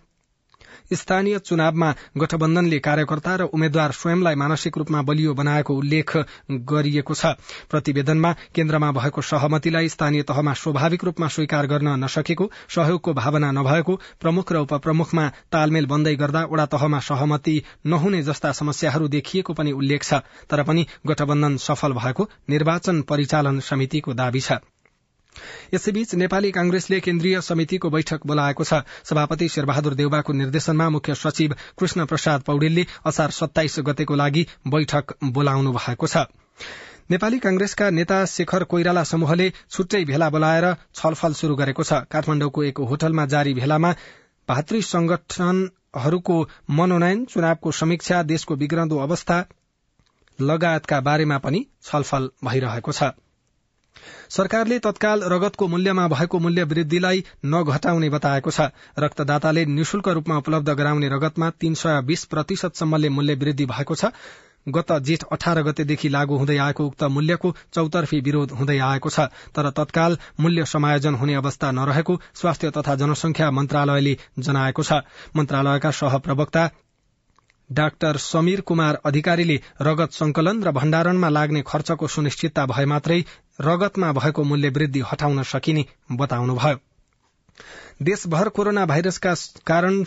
स्थानीय 0.92 1.38
चुनावमा 1.38 1.90
गठबन्धनले 2.18 2.78
कार्यकर्ता 2.78 3.36
र 3.36 3.42
उम्मेद्वार 3.48 3.92
स्वयंलाई 3.92 4.34
मानसिक 4.34 4.78
रूपमा 4.78 5.02
बलियो 5.02 5.34
बनाएको 5.34 5.74
उल्लेख 5.74 6.16
गरिएको 6.70 7.14
छ। 7.14 7.34
प्रतिवेदनमा 7.70 8.32
केन्द्रमा 8.54 8.90
भएको 8.92 9.22
सहमतिलाई 9.22 9.88
स्थानीय 9.88 10.22
तहमा 10.22 10.52
स्वाभाविक 10.54 11.04
रूपमा 11.04 11.28
स्वीकार 11.28 11.66
गर्न 11.66 11.88
नसकेको 12.04 12.50
सहयोगको 12.68 13.12
भावना 13.14 13.50
नभएको 13.52 14.00
प्रमुख 14.20 14.52
र 14.52 14.56
उपप्रमुखमा 14.64 15.28
तालमेल 15.52 15.86
बन्दै 15.86 16.14
गर्दा 16.16 16.44
वडा 16.52 16.66
तहमा 16.66 17.00
सहमति 17.00 17.56
नहुने 17.86 18.22
जस्ता 18.22 18.52
समस्याहरू 18.52 19.08
देखिएको 19.08 19.52
पनि 19.52 19.72
उल्लेख 19.72 20.02
छ। 20.02 20.22
तर 20.50 20.62
पनि 20.62 20.86
गठबन्धन 21.06 21.56
सफल 21.58 21.92
भएको 21.92 22.28
निर्वाचन 22.50 23.02
परिचालन 23.02 23.60
समितिको 23.60 24.14
दावी 24.14 24.40
छ। 24.40 24.60
यसैबीच 25.74 26.14
नेपाली 26.14 26.50
कांग्रेसले 26.50 27.00
केन्द्रीय 27.00 27.40
समितिको 27.40 27.90
बैठक 27.90 28.26
बोलाएको 28.26 28.64
छ। 28.64 28.82
सभापति 29.04 29.48
शेरबहादुर 29.48 29.94
देउबाको 29.94 30.32
निर्देशनमा 30.34 30.88
मुख्य 30.90 31.14
सचिव 31.14 31.54
कृष्ण 31.78 32.06
प्रसाद 32.06 32.42
पौडेलले 32.42 32.86
असार 33.06 33.30
सत्ताइस 33.32 33.78
गतेको 33.80 34.14
लागि 34.14 34.46
बैठक 34.68 35.14
बोलाउनु 35.32 35.72
भएको 35.72 36.06
छ। 36.06 36.26
नेपाली 37.10 37.38
कांग्रेसका 37.38 37.88
नेता 37.90 38.24
शेखर 38.26 38.64
कोइराला 38.64 39.02
समूहले 39.04 39.52
छुट्टै 39.70 40.04
भेला 40.04 40.28
बोलाएर 40.30 40.66
छलफल 40.94 41.32
शुरू 41.34 41.54
गरेको 41.56 41.82
छ। 41.82 42.04
काठमाडौँको 42.12 42.62
एक 42.64 42.78
होटलमा 42.90 43.26
जारी 43.26 43.54
भेलामा 43.54 43.90
भातृ 44.48 44.80
संगठनहरूको 44.82 46.36
मनोनयन 46.70 47.24
चुनावको 47.24 47.72
समीक्षा 47.72 48.22
देशको 48.22 48.56
बिग्रदो 48.56 48.98
अवस्था 48.98 49.36
लगायतका 50.38 51.00
बारेमा 51.00 51.38
पनि 51.38 51.66
छलफल 51.82 52.30
भइरहेको 52.44 52.92
छ। 52.92 53.12
सरकारले 54.30 54.78
तत्काल 54.78 55.22
रगतको 55.32 55.66
मूल्यमा 55.68 56.06
भएको 56.08 56.38
मूल्य 56.38 56.62
वृद्धिलाई 56.64 57.24
नघटाउने 57.46 58.08
बताएको 58.08 58.50
छ। 58.50 58.68
रक्तदाताले 58.98 59.64
निशुल्क 59.66 60.08
रूपमा 60.10 60.36
उपलब्ध 60.36 60.70
गराउने 60.72 61.08
रगतमा 61.08 61.50
तीन 61.60 61.74
सय 61.74 62.00
बीस 62.02 62.24
प्रतिशतसम्मले 62.24 63.08
मूल्य 63.08 63.34
वृद्धि 63.34 63.66
भएको 63.66 63.94
छ। 63.94 64.12
गत 64.68 64.92
जेठ 65.02 65.22
अठार 65.32 65.62
गतेदेखि 65.62 66.08
लागू 66.08 66.36
हुँदै 66.36 66.56
आएको 66.56 66.86
उक्त 66.86 67.02
मूल्यको 67.10 67.54
चौतर्फी 67.74 68.20
विरोध 68.20 68.52
हुँदै 68.52 68.78
आएको 68.80 69.10
छ। 69.10 69.26
तर 69.52 69.70
तत्काल 69.70 70.16
मूल्य 70.40 70.64
समायोजन 70.64 71.14
हुने 71.14 71.34
अवस्था 71.34 71.70
नरहेको 71.72 72.20
स्वास्थ्य 72.34 72.70
तथा 72.70 72.94
जनसंख्या 72.94 73.50
मन्त्रालयले 73.50 74.16
जनाएको 74.38 74.82
छ। 74.82 75.02
मन्त्रालयका 75.36 75.90
सहप्रवक्ता 75.90 76.70
डाक्टर 77.70 78.16
समीर 78.16 78.60
कुमार 78.60 78.94
अधिकारीले 79.04 79.54
रगत 79.82 80.12
संकलन 80.12 80.62
र 80.62 80.70
भण्डारणमा 80.70 81.28
लाग्ने 81.28 81.62
खर्चको 81.66 82.06
सुनिश्चितता 82.06 82.66
भए 82.66 82.84
मात्रै 82.84 83.24
रगतमा 83.60 84.12
भएको 84.12 84.44
मूल्य 84.44 84.68
वृद्धि 84.68 85.00
हटाउन 85.00 85.42
सकिने 85.42 85.84
बताउनुभयो। 86.12 86.78
देशभर 88.02 88.48
कोरोना 88.48 88.84
भाइरसका 88.86 89.32
कारण 89.66 90.02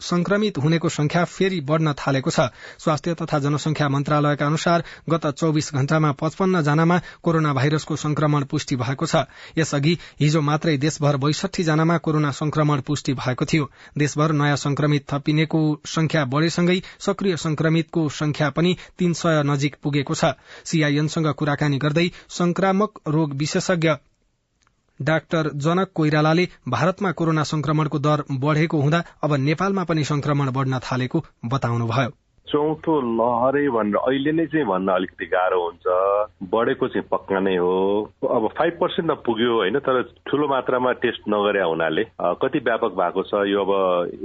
संक्रमित 0.00 0.58
हुनेको 0.58 0.88
संख्या 0.88 1.24
फेरि 1.26 1.60
बढ़न 1.60 1.92
थालेको 1.92 2.30
छ। 2.30 2.40
स्वास्थ्य 2.78 3.14
तथा 3.14 3.38
जनसंख्या 3.38 3.88
मन्त्रालयका 3.88 4.46
अनुसार 4.46 4.84
गत 5.10 5.26
चौविस 5.34 5.72
घण्टामा 5.74 6.12
पचपन्न 6.12 6.62
जनामा 6.62 7.00
कोरोना 7.22 7.52
भाइरसको 7.54 7.96
संक्रमण 7.96 8.44
पुष्टि 8.44 8.76
भएको 8.76 9.06
छ। 9.06 9.24
यसअघि 9.58 9.96
हिजो 10.20 10.40
मात्रै 10.40 10.76
देशभर 10.78 11.16
बैसठी 11.16 11.62
जनामा 11.62 11.96
कोरोना 11.98 12.30
संक्रमण 12.30 12.80
पुष्टि 12.80 13.14
भएको 13.14 13.44
थियो। 13.44 13.70
देशभर 13.98 14.32
नयाँ 14.32 14.56
संक्रमित 14.56 15.06
थपिनेको 15.10 15.60
संख्या 15.86 16.24
बढ़ेसँगै 16.26 16.80
सक्रिय 17.00 17.36
संक्रमितको 17.36 18.08
संख्या 18.08 18.50
पनि 18.50 18.76
तीन 18.98 19.12
सय 19.12 19.42
नजिक 19.46 19.76
पुगेको 19.82 20.14
छ। 20.14 20.32
सीआईएनसँग 20.64 21.32
कुराकानी 21.34 21.78
गर्दै 21.78 22.10
संक्रामक 22.30 23.00
रोग 23.08 23.34
विशेषज्ञ 23.34 23.90
डाक्टर 25.02 25.50
जनक 25.56 25.92
कोइरालाले 25.94 26.48
भारतमा 26.68 27.12
कोरोना 27.12 27.42
संक्रमणको 27.42 27.98
दर 27.98 28.24
बढ़ेको 28.30 28.80
हुँदा 28.80 29.04
अब 29.22 29.34
नेपालमा 29.34 29.84
पनि 29.84 30.04
संक्रमण 30.04 30.50
बढ़न 30.50 30.78
थालेको 30.78 31.24
बताउनुभयो। 31.44 32.10
चौथो 32.50 32.94
लहरै 33.16 33.66
भनेर 33.70 33.96
अहिले 34.00 34.32
नै 34.32 34.46
चाहिँ 34.46 34.66
भन्न 34.66 34.88
अलिकति 34.90 35.26
गाह्रो 35.34 35.60
हुन्छ। 35.64 35.86
बढेको 36.50 36.88
चाहिँ 36.88 37.06
पक्का 37.10 37.40
नै 37.40 37.56
हो। 37.56 37.74
अब 38.26 38.48
फाइभ 38.58 38.78
पर्सेन्ट 38.80 39.10
त 39.10 39.16
पुग्यो 39.26 39.54
होइन 39.56 39.78
तर 39.78 40.02
ठुलो 40.26 40.48
मात्रामा 40.48 40.92
टेस्ट 41.04 41.28
नगरे 41.28 41.62
हुनाले 41.62 42.04
कति 42.42 42.58
व्यापक 42.66 42.92
भएको 43.00 43.22
छ 43.30 43.42
यो 43.46 43.60
अब 43.64 43.72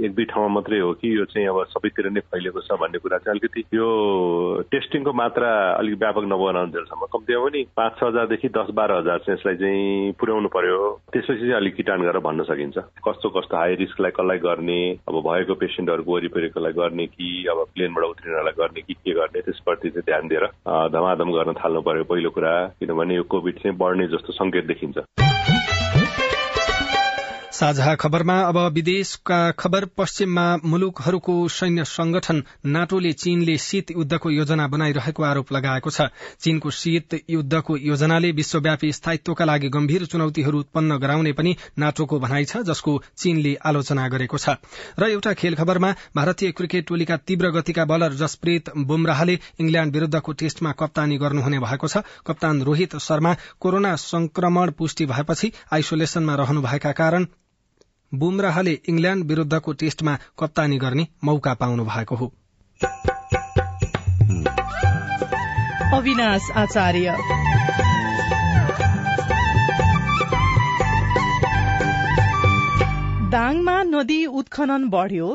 एक 0.04 0.14
दुई 0.14 0.24
ठाउँमा 0.32 0.54
मात्रै 0.54 0.78
हो 0.80 0.92
कि 0.98 1.16
यो 1.18 1.24
चाहिँ 1.30 1.46
अब 1.48 1.62
सबैतिर 1.70 2.10
नै 2.10 2.20
फैलिएको 2.26 2.60
छ 2.60 2.78
भन्ने 2.80 2.98
कुरा 2.98 3.18
चाहिँ 3.18 3.38
अलिकति 3.38 3.64
यो 3.76 3.86
टेस्टिङको 4.70 5.12
मात्रा 5.12 5.50
अलिक 5.78 5.98
व्यापक 5.98 6.24
नबनाउन्जेलसम्म 6.32 7.06
कम्तीमा 7.14 7.44
पनि 7.46 7.62
पाँच 7.76 7.92
छ 7.98 8.02
हजारदेखि 8.04 8.48
दस 8.58 8.70
बाह्र 8.74 8.98
हजार 8.98 9.18
चाहिँ 9.26 9.38
यसलाई 9.38 9.56
चाहिँ 9.62 10.12
पुर्याउनु 10.20 10.48
पर्यो। 10.56 10.78
त्यसपछि 11.12 11.40
चाहिँ 11.40 11.56
अलिक 11.60 11.74
किटान 11.76 12.02
गरेर 12.02 12.20
भन्न 12.26 12.42
सकिन्छ। 12.50 12.78
कस्तो 13.06 13.28
कस्तो 13.38 13.56
हाई 13.56 13.74
रिस्कलाई 13.84 14.10
कसलाई 14.18 14.38
गर्ने 14.46 14.80
अब 15.08 15.14
भएको 15.28 15.54
पेसेन्टहरूको 15.62 16.14
वरिपरिकोलाई 16.14 16.72
गर्ने 16.72 17.06
कि 17.06 17.28
अब 17.50 17.64
प्लेनबाट 17.74 18.04
उत्रिनलाई 18.16 18.56
गर्ने 18.58 18.80
कि 18.80 18.94
के 18.94 19.12
गर्ने 19.12 19.40
त्यसप्रति 19.44 19.88
चाहिँ 19.90 20.04
ध्यान 20.08 20.28
दिएर 20.28 20.44
धमाधम 20.96 21.32
गर्न 21.36 21.52
थाल्नु 21.60 21.80
पर्यो। 21.84 22.04
पहिलो 22.08 22.30
कुरा 22.32 22.54
किनभने 22.80 23.14
यो 23.16 23.22
कोभिड 23.28 23.62
चाहिँ 23.62 23.76
बढ्ने 23.76 24.06
जस्तो 24.16 24.32
संकेत 24.32 24.66
देखिन्छ। 24.66 24.98
साझा 27.56 27.94
खबरमा 27.94 28.34
अब 28.42 28.56
विदेशका 28.72 29.36
खबर 29.52 29.84
पश्चिममा 29.96 30.44
मुलुकहरूको 30.64 31.36
सैन्य 31.48 31.84
संगठन 31.84 32.42
नाटोले 32.66 33.12
चीनले 33.12 33.56
शीत 33.58 33.90
युद्धको 33.90 34.30
योजना 34.30 34.66
बनाइरहेको 34.68 35.22
आरोप 35.22 35.52
लगाएको 35.52 35.90
छ। 35.90 36.08
चीनको 36.40 36.70
शीत 36.70 37.14
युद्धको 37.30 37.76
योजनाले 37.76 38.32
विश्वव्यापी 38.32 38.92
स्थायित्वका 38.92 39.44
लागि 39.44 39.68
गम्भीर 39.68 40.04
चुनौतीहरू 40.06 40.58
उत्पन्न 40.58 40.98
गराउने 40.98 41.32
पनि 41.32 41.56
नाटोको 41.78 42.18
भनाइ 42.18 42.44
छ 42.44 42.60
जसको 42.62 43.00
चीनले 43.16 43.54
आलोचना 43.64 44.08
गरेको 44.08 44.36
छ। 44.36 44.60
र 45.00 45.08
एउटा 45.08 45.32
खेल 45.34 45.54
खबरमा 45.54 45.94
भारतीय 46.16 46.52
क्रिकेट 46.52 46.86
टोलीका 46.88 47.16
तीव्र 47.24 47.50
गतिका 47.56 47.84
बलर 47.86 48.20
जसप्रीत 48.20 48.70
बुमराहले 48.76 49.38
इंग्ल्याण्ड 49.60 49.94
विरूद्धको 49.94 50.32
टेस्टमा 50.44 50.72
कप्तानी 50.76 51.16
गर्नुहुने 51.16 51.64
भएको 51.64 51.88
छ। 51.88 52.04
कप्तान 52.26 52.62
रोहित 52.62 53.00
शर्मा 53.00 53.34
कोरोना 53.60 53.96
संक्रमण 54.04 54.76
पुष्टि 54.76 55.06
भएपछि 55.06 55.52
आइसोलेसनमा 55.72 56.34
रहनुभएका 56.34 56.92
कारण 56.92 57.26
बुमराहले 58.12 58.72
इंग्ल्याण्ड 58.88 59.24
विरूद्धको 59.24 59.72
टेस्टमा 59.72 60.18
कप्तानी 60.38 60.78
गर्ने 60.78 61.06
मौका 61.24 61.54
पाउनु 61.54 61.84
भएको 61.84 62.16
हो। 62.16 62.32
अविनाश 65.92 66.50
आचार्य। 66.56 67.16
दाङमा 73.30 73.82
नदी 73.82 74.24
उत्खनन 74.38 74.88
बढ्यो। 74.88 75.28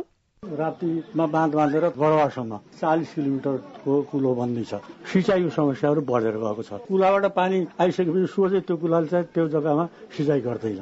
राप्तीमा 0.44 1.26
बाँध 1.28 1.54
बाँधेर 1.56 1.86
बडवासम्म 1.98 2.58
चालिस 2.80 3.14
किलोमिटरको 3.14 4.02
कुलो 4.12 4.34
बन्दी 4.36 4.64
छ। 4.64 4.74
सिँचाइको 5.14 5.50
समस्याहरू 5.50 6.02
बढेर 6.02 6.36
गएको 6.38 6.64
छ। 6.64 6.82
कुलाबाट 6.88 7.26
पानी 7.36 7.58
आइसकेपछि 7.80 8.28
सोझै 8.34 8.60
त्यो 8.66 8.78
कुलाले 8.78 9.08
चाहिँ 9.08 9.26
त्यो 9.34 9.48
जग्गामा 9.48 9.86
सिँचाइ 10.18 10.42
गर्दैन। 10.42 10.82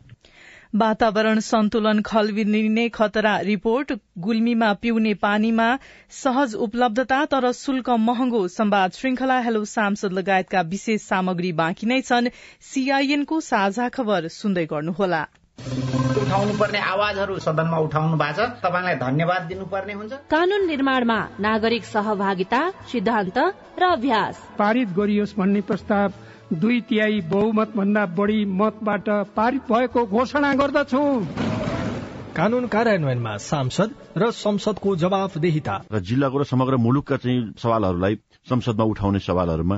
वातावरण 0.73 1.39
सन्तुलन 1.39 2.01
खलबिलिने 2.05 2.87
खतरा 2.89 3.37
रिपोर्ट। 3.39 3.93
गुल्मीमा 4.19 4.73
पिउने 4.73 5.13
पानीमा 5.13 5.67
सहज 6.13 6.53
उपलब्धता 6.55 7.23
तर 7.25 7.51
शुल्क 7.51 7.89
महँगो 7.89 8.47
संवाद 8.47 8.91
श्रृंखला। 8.91 9.39
हेलो 9.39 9.63
सांसद 9.65 10.13
लगायतका 10.13 10.61
विशेष 10.61 11.01
सामग्री 11.01 11.51
बाँकी 11.53 11.87
नै 11.87 12.01
छन्। 12.01 12.29
सीआईएनको 12.61 13.39
साझा 13.41 13.89
खबर 13.89 14.27
सुन्दै 14.29 14.65
गर्नुहोला। 14.65 15.25
उठाउनु 15.59 16.53
पर्ने 16.59 16.79
आवाजहरू 16.79 17.39
सदनमा 17.39 17.77
उठाउनु 17.79 18.17
भएको 18.17 18.45
छ। 18.45 18.61
तपाईँलाई 18.63 18.95
धन्यवाद 18.95 19.41
दिनुपर्ने 19.49 19.93
हुन्छ। 19.93 20.13
कानून 20.29 20.67
निर्माणमा 20.67 21.19
नागरिक 21.39 21.83
सहभागिता 21.85 22.61
सिद्धान्त 22.91 23.37
र 23.79 23.83
अभ्यास। 23.89 24.35
पारित 24.57 24.89
गरियोस् 24.93 25.35
भन्ने 25.35 25.61
प्रस्ताव 25.61 26.13
दुई 26.53 26.81
तिहाई 26.81 27.21
बहुमत 27.21 27.73
भन्दा 27.77 28.05
बढी 28.17 28.45
मतबाट 28.45 29.09
पारित 29.37 29.61
भएको 29.69 30.05
घोषणा 30.05 30.53
गर्दछु। 30.53 31.01
कानून 32.35 32.67
कार्यान्वयनमा 32.67 33.37
सांसद 33.37 33.89
र 34.17 34.31
संसदको 34.31 34.95
जवाफदेहिता। 34.95 35.75
र 35.93 35.99
जिल्लाको 35.99 36.37
र 36.37 36.43
समग्र 36.43 36.75
मुलुकका 36.77 37.17
चाहिँ 37.17 37.53
सवालहरूलाई 37.53 38.15
संसदमा 38.49 38.83
उठाउने 38.83 39.19
सवालहरूमा 39.19 39.77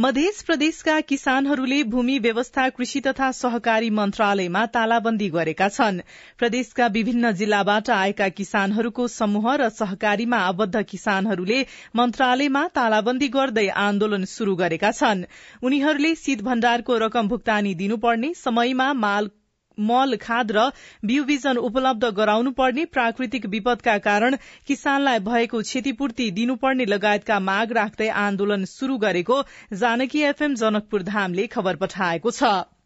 मध्य 0.00 0.30
प्रदेशका 0.46 1.00
किसानहरूले 1.00 1.82
भूमि 1.84 2.18
व्यवस्था 2.18 2.68
कृषि 2.68 3.00
तथा 3.00 3.30
सहकारी 3.30 3.88
मन्त्रालयमा 3.90 4.66
तालाबन्दी 4.66 5.28
गरेका 5.28 5.68
छन्। 5.68 5.98
प्रदेशका 6.38 6.86
विभिन्न 6.86 7.32
जिल्लाबाट 7.32 7.90
आएका 7.90 8.28
किसानहरूको 8.28 9.06
समूह 9.08 9.54
र 9.54 9.68
सहकारीमा 9.68 10.36
आबद्ध 10.36 10.82
किसानहरूले 10.82 11.58
मन्त्रालयमा 11.96 12.62
तालाबन्दी 12.68 13.28
गर्दै 13.28 13.66
आन्दोलन 13.68 14.24
शुरू 14.24 14.54
गरेका 14.56 14.90
छन्। 14.92 15.24
उनीहरूले 15.62 16.14
शीत 16.14 16.42
भण्डारको 16.42 16.98
रकम 16.98 17.28
भुक्तानी 17.28 17.74
दिनुपर्ने 17.74 18.32
समयमा 18.34 18.92
माल 18.92 19.30
मल 19.80 20.16
खाद 20.16 20.52
र 20.52 20.64
बिउ 21.04 21.24
बिजन 21.24 21.56
उपलब्ध 21.62 22.10
गराउनु 22.14 22.50
पर्ने 22.52 22.84
प्राकृतिक 22.92 23.46
विपदका 23.46 23.98
कारण 23.98 24.36
किसानलाई 24.66 25.18
भएको 25.24 25.62
क्षतिपूर्ति 25.62 26.30
दिनुपर्ने 26.30 26.84
लगायतका 26.86 27.38
माग 27.42 27.72
राख्दै 27.72 28.08
आन्दोलन 28.20 28.64
शुरू 28.70 28.98
गरेको 28.98 29.42
जानकी 29.76 30.22
एफएम 30.24 30.54
जनकपुर 30.54 31.02
धामले 31.02 31.46
खबर 31.48 31.76
पठाएको 31.76 32.30
छ। 32.32 32.77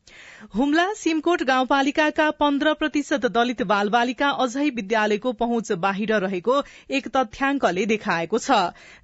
हुम्ला 0.51 0.87
सिमकोट 0.95 1.43
गाउँपालिकाका 1.43 2.29
पन्ध्र 2.33 2.73
प्रतिशत 2.75 3.27
दलित 3.27 3.61
बालबालिका 3.63 4.29
अझै 4.45 4.69
विद्यालयको 4.71 5.33
पहुँच 5.33 5.71
बाहिर 5.79 6.13
रहेको 6.21 6.55
एक 6.91 7.07
तथ्याङ्कले 7.09 7.85
देखाएको 7.87 8.39
छ। 8.39 8.57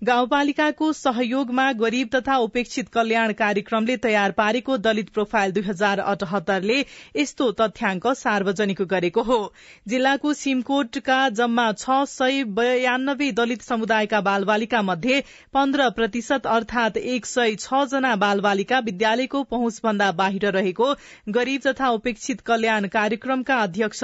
गाउँपालिकाको 0.02 0.92
सहयोगमा 0.92 1.66
गरीब 1.74 2.08
तथा 2.14 2.36
उपेक्षित 2.38 2.88
कल्याण 2.88 3.32
कार्यक्रमले 3.34 3.96
तयार 3.98 4.32
पारेको 4.32 4.76
दलित 4.78 5.10
प्रोफाइल 5.10 5.52
दुई 5.52 5.62
हजार 5.64 6.00
अठहत्तरले 6.06 6.80
यस्तो 7.16 7.50
तथ्याङ्क 7.60 8.06
सार्वजनिक 8.16 8.82
गरेको 8.90 9.22
हो। 9.22 9.38
जिल्लाको 9.86 10.32
सिमकोटका 10.34 11.20
जम्मा 11.34 11.68
छ 11.74 12.00
सय 12.08 12.42
बयानब्बे 12.58 13.30
दलित 13.34 13.62
समुदायका 13.62 14.20
बालबालिका 14.22 14.82
मध्ये 14.90 15.22
पन्ध्र 15.54 15.88
प्रतिशत 15.92 16.50
अर्थात 16.56 16.96
एक 17.06 17.26
सय 17.26 17.56
छ 17.58 17.86
जना 17.94 18.14
बालबालिका 18.26 18.84
विद्यालयको 18.90 19.42
पहुँचभन्दा 19.48 20.12
बाहिर 20.16 20.50
रहेको 20.52 20.92
गरीब 21.28 21.60
तथा 21.62 21.88
उपेक्षित 21.90 22.40
कल्याण 22.40 22.86
कार्यक्रमका 22.88 23.56
अध्यक्ष 23.62 24.02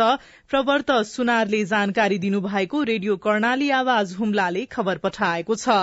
प्रवर्त 0.50 0.90
सुनारले 1.06 1.64
जानकारी 1.66 2.18
दिनुभएको 2.18 2.82
रेडियो 2.84 3.16
कर्णाली 3.18 3.68
आवाज 3.72 4.14
हुम्लाले 4.14 4.64
खबर 4.72 4.98
पठाएको 4.98 5.54
छ। 5.56 5.76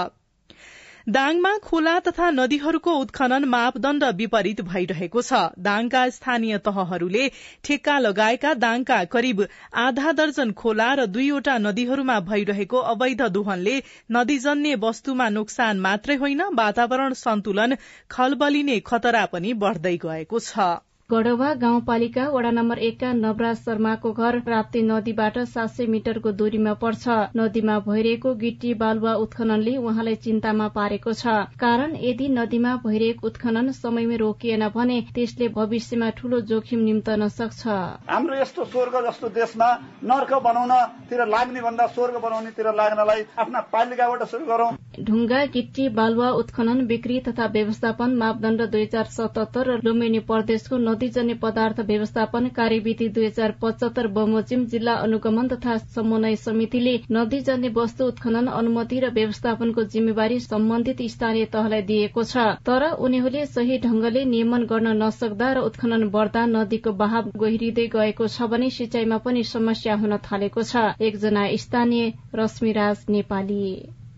दाङमा 1.10 1.52
खोला 1.60 1.94
तथा 2.00 2.30
नदीहरूको 2.32 2.94
उत्खनन 2.98 3.46
मापदण्ड 3.46 4.04
विपरीत 4.16 4.62
भइरहेको 4.68 5.22
छ। 5.22 5.40
दाङका 5.60 6.04
स्थानीय 6.10 6.58
तहहरूले 6.60 7.24
ठेक्का 7.64 7.98
लगाएका 8.00 8.54
दाङका 8.60 9.00
करिब 9.08 9.42
आधा 9.86 10.12
दर्जन 10.12 10.52
खोला 10.62 10.92
र 10.94 11.08
दुईवटा 11.08 11.58
नदीहरूमा 11.60 12.20
भइरहेको 12.30 12.84
अवैध 12.94 13.26
दोहनले 13.32 13.76
नदीजन्य 14.12 14.76
वस्तुमा 14.86 15.30
नोक्सान 15.32 15.80
मात्रै 15.80 16.22
होइन 16.22 16.48
वातावरण 16.56 17.20
सन्तुलन 17.24 17.76
खलबलिने 18.12 18.80
खतरा 18.86 19.26
पनि 19.34 19.58
बढ़दै 19.66 19.98
गएको 19.98 20.46
छ। 20.46 20.70
गढवा 21.12 21.48
गाउँपालिका 21.62 22.26
वडा 22.32 22.50
नम्बर 22.52 22.78
एकका 22.88 23.12
नवराज 23.14 23.58
शर्माको 23.60 24.12
घर 24.14 24.36
राप्ती 24.48 24.82
नदीबाट 24.82 25.38
सात 25.46 25.70
सय 25.70 25.86
मिटरको 25.94 26.32
दूरीमा 26.42 26.74
पर्छ। 26.84 27.16
नदीमा 27.36 27.78
भइरहेको 27.88 28.34
गिटी 28.44 28.74
बालुवा 28.84 29.14
उत्खननले 29.24 29.76
उहाँलाई 29.78 30.16
चिन्तामा 30.24 30.68
पारेको 30.78 31.14
छ। 31.14 31.34
कारण 31.60 31.96
यदि 32.04 32.28
नदीमा 32.38 32.76
भइरहेको 32.86 33.28
उत्खनन 33.28 33.72
समयमै 33.80 34.18
रोकिएन 34.24 34.68
भने 34.76 35.02
त्यसले 35.12 35.48
भविष्यमा 35.58 36.10
ठूलो 36.16 36.40
जोखिम 36.54 36.80
निम्तन 36.84 37.28
सक्छ। 37.40 37.68
हाम्रो 38.08 38.40
यस्तो 38.42 38.66
स्वर्ग 38.72 38.96
जस्तो 39.08 39.34
देशमा 39.40 39.70
नर्क 40.14 40.34
बनाउनतिर 40.48 41.26
लाग्ने 41.28 41.62
भन्दा 41.62 41.88
स्वर्ग 41.92 42.22
बनाउनेतिर 42.24 42.72
लाग्नलाई 42.80 43.28
आफ्ना 43.38 43.66
पालिकाबाट 43.76 44.24
सुरु 44.32 44.46
गरौं। 44.46 44.72
ढुङ्गा 45.02 45.44
गिट्टी 45.52 45.90
बालुवा 46.00 46.32
उत्खनन 46.40 46.86
बिक्री 46.88 47.20
तथा 47.28 47.52
व्यवस्थापन 47.52 48.18
मापदण्ड 48.24 48.66
दुई 48.72 48.84
हजार 48.84 49.14
सतहत्तर 49.20 49.72
र 49.72 49.80
लुम्बिनी 49.84 50.20
प्रदेशको 50.32 50.78
नदीजन्य 51.02 51.34
पदार्थ 51.36 51.80
व्यवस्थापन 51.82 52.48
कार्यविधि 52.56 53.08
दुई 53.10 53.26
हजार 53.26 53.52
पचहत्तर 53.62 54.08
बमोजिम 54.16 54.66
जिल्ला 54.72 54.94
अनुगमन 55.06 55.48
तथा 55.48 55.78
समन्वय 55.96 56.36
समितिले 56.38 56.94
नदीजन्य 57.12 57.70
वस्तु 57.78 58.06
उत्खनन 58.08 58.48
अनुमति 58.54 59.00
र 59.00 59.10
व्यवस्थापनको 59.16 59.84
जिम्मेवारी 59.94 60.40
सम्बन्धित 60.42 61.02
स्थानीय 61.12 61.46
तहलाई 61.56 61.82
दिएको 61.88 62.24
छ। 62.24 62.44
तर 62.68 62.86
उनीहरूले 63.02 63.46
सही 63.48 63.78
ढंगले 63.86 64.26
नियमन 64.34 64.66
गर्न 64.70 64.94
नसक्दा 65.02 65.48
र 65.54 65.64
उत्खनन 65.70 66.08
बढ़दा 66.18 66.46
नदीको 66.52 66.94
बहाव 67.02 67.32
गहिरिँदै 67.46 67.88
गएको 67.96 68.28
छ 68.28 68.50
भने 68.54 68.70
सिंचाईमा 68.78 69.18
पनि 69.26 69.44
समस्या 69.54 69.96
हुन 70.04 70.18
थालेको 70.30 70.68
छ। 70.74 70.86
एकजना 71.02 71.48
स्थानीय 71.66 72.14
रश्मिराज 72.36 73.06
नेपाली। 73.10 73.66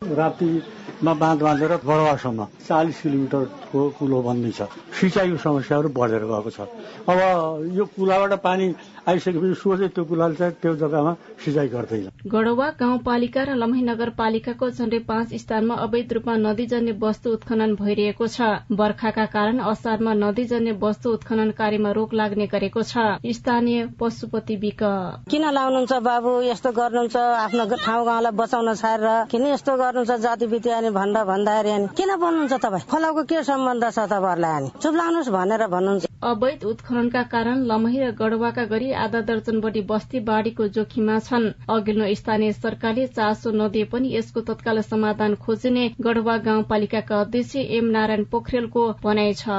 राप्तीमा 0.03 1.13
बाँध 1.13 1.39
बाँधेर 1.43 1.71
बडवासम्म 1.87 2.39
चालिस 2.67 3.01
किलोमिटरको 3.01 3.79
कुलो 3.97 4.17
बन्दै 4.27 4.51
छ। 4.51 4.61
सिँचाइको 4.99 5.37
समस्याहरू 5.39 5.89
बढेर 5.95 6.23
गएको 6.27 6.49
छ। 6.51 6.59
अब 7.07 7.17
यो 7.77 7.83
कुलाबाट 7.95 8.33
पानी 8.43 8.65
आइसकेपछि 9.03 9.55
सोझै 9.59 9.87
त्यो 9.95 10.03
कुलाले 10.07 10.35
चाहिँ 10.35 10.53
त्यो 10.63 10.73
जग्गामा 10.79 11.11
सिँचाइ 11.43 11.67
गर्दैन। 11.67 12.07
गढवा 12.31 12.67
गाउँपालिका 12.79 13.41
र 13.43 13.55
लम्ही 13.59 13.81
नगरपालिकाको 13.83 14.69
झण्डै 14.69 14.99
पाँच 15.03 15.33
स्थानमा 15.43 15.75
अवैध 15.85 16.13
रूपमा 16.13 16.35
नदीजन्य 16.39 16.91
वस्तु 17.03 17.33
उत्खनन 17.35 17.75
भइरहेको 17.75 18.27
छ। 18.27 18.63
बर्खाका 18.71 19.25
कारण 19.35 19.59
असारमा 19.59 20.13
नदीजन्य 20.23 20.71
वस्तु 20.79 21.11
उत्खनन 21.13 21.51
कार्यमा 21.59 21.91
रोक 21.91 22.13
लाग्ने 22.13 22.47
गरेको 22.47 22.81
छ। 22.83 23.19
स्थानीय 23.19 23.99
पशुपति 23.99 24.55
विक। 24.63 24.83
किन 25.27 25.45
लाउनुहुन्छ 25.51 25.93
बाबु? 25.99 26.31
यस्तो 26.47 26.71
गर्नुहुन्छ 26.71 27.15
आफ्नो 27.43 27.63
ठाउँ 27.75 28.05
गाउँलाई 28.07 28.31
बचाउन 28.39 28.73
छाडेर। 28.73 29.27
किन 29.27 29.43
यस्तो 29.51 29.71
गर्नुहुन्छ 29.83 30.21
जाति 30.23 30.47
बित्यानि 30.47 30.89
भन्दा 30.95 31.23
भन्दाखेरि 31.27 31.71
अनि? 31.75 31.87
किन 31.91 32.15
भन्नुहुन्छ 32.23 32.55
तपाईँ? 32.55 32.87
खोलाको 32.87 33.23
के 33.27 33.43
सम्बन्ध 33.43 33.83
छ 33.83 33.99
तपाईँहरूलाई 34.07 34.53
अनि? 34.63 34.69
चुप 34.79 34.93
लाउनुहोस् 34.95 35.33
भनेर 35.35 35.67
भन्नुहुन्छ। 35.67 36.12
अवैध 36.23 36.63
उत्खननका 36.65 37.21
कारण 37.31 37.63
लमही 37.67 37.99
र 37.99 38.11
गढवाका 38.15 38.63
गरी 38.65 38.91
आधा 38.97 39.21
दर्जन 39.21 39.59
बढी 39.59 39.81
बस्ती 39.83 40.19
बाढ़ीको 40.23 40.67
जोखिममा 40.71 41.17
छन्। 41.19 41.47
अघिल्लो 41.69 42.05
स्थानीय 42.15 42.51
सरकारले 42.53 43.07
चासो 43.09 43.51
नदिए 43.51 43.83
पनि 43.91 44.15
यसको 44.15 44.41
तत्काल 44.41 44.79
समाधान 44.83 45.35
खोजिने 45.43 45.83
गढवा 45.99 46.37
गाउँपालिकाका 46.45 47.19
अध्यक्ष 47.21 47.55
एम 47.55 47.85
नारायण 47.91 48.23
पोखरेलको 48.31 48.83
भनाइ 49.03 49.33
छ। 49.33 49.49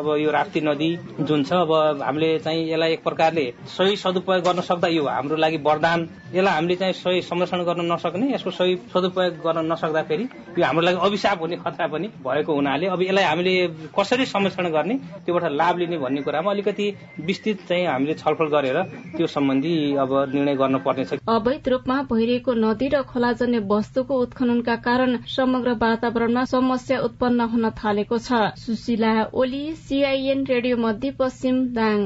अब 0.00 0.08
यो 0.20 0.30
राप्ती 0.30 0.60
नदी 0.60 0.90
जुन 1.22 1.44
छ 1.44 1.52
अब 1.64 2.02
हामीले 2.02 2.38
चाहिँ 2.44 2.68
यसलाई 2.68 2.92
एक 2.92 3.02
प्रकारले 3.04 3.46
सही 3.72 3.96
सदुपयोग 3.96 4.44
गर्न 4.44 4.60
सक्दा 4.68 4.88
यो 4.88 5.04
हाम्रो 5.06 5.36
लागि 5.36 5.56
वरदान। 5.64 6.08
यसलाई 6.34 6.54
हामीले 6.54 6.76
चाहिँ 6.76 6.92
सही 6.92 7.22
संरक्षण 7.22 7.64
गर्न 7.64 7.88
नसक्ने 7.92 8.32
यसको 8.34 8.50
सही 8.50 8.76
सदुपयोग 8.92 9.40
गर्न 9.46 9.64
नसक्दाखेरि 9.72 10.28
यो 10.58 10.64
हाम्रो 10.64 10.84
लागि 10.84 10.98
अभिशाप 11.08 11.40
हुने 11.40 11.56
खतरा 11.64 11.86
पनि 11.88 12.08
भएको 12.20 12.52
हुनाले 12.52 12.86
अब 12.92 13.02
यसलाई 13.02 13.24
हामीले 13.24 13.56
कसरी 13.96 14.26
संरक्षण 14.28 14.68
गर्ने 14.76 14.94
त्योबाट 15.24 15.50
लाभ 15.52 15.78
लिने 15.78 16.00
भन्ने 16.02 16.22
कुरामा 16.22 16.50
अलिकति 16.50 16.86
विस्तृत 17.22 17.58
चाहिँ 17.68 17.86
हामीले 17.86 18.14
छलफल 18.14 18.48
गरेर 18.54 18.78
त्यो 19.16 19.26
सम्बन्धी 19.28 19.74
अब 19.96 20.10
निर्णय 20.34 20.56
गर्न 20.56 20.78
पर्नेछ। 20.86 21.14
अवैध 21.28 21.68
रूपमा 21.68 21.96
भइरहेको 22.10 22.52
नदी 22.56 22.88
र 22.88 23.02
खोलाजन्य 23.10 23.58
वस्तुको 23.70 24.20
उत्खननका 24.22 24.76
कारण 24.86 25.16
समग्र 25.28 25.72
वातावरणमा 25.80 26.44
समस्या 26.50 27.00
उत्पन्न 27.02 27.40
हुन 27.52 27.70
थालेको 27.78 28.18
छ। 28.18 28.42
सुशीला 28.58 29.12
ओली 29.34 29.64
सीआईएन 29.78 30.44
रेडियो 30.46 30.76
मध्यपश्चिम 30.78 31.64
दाङ। 31.74 31.98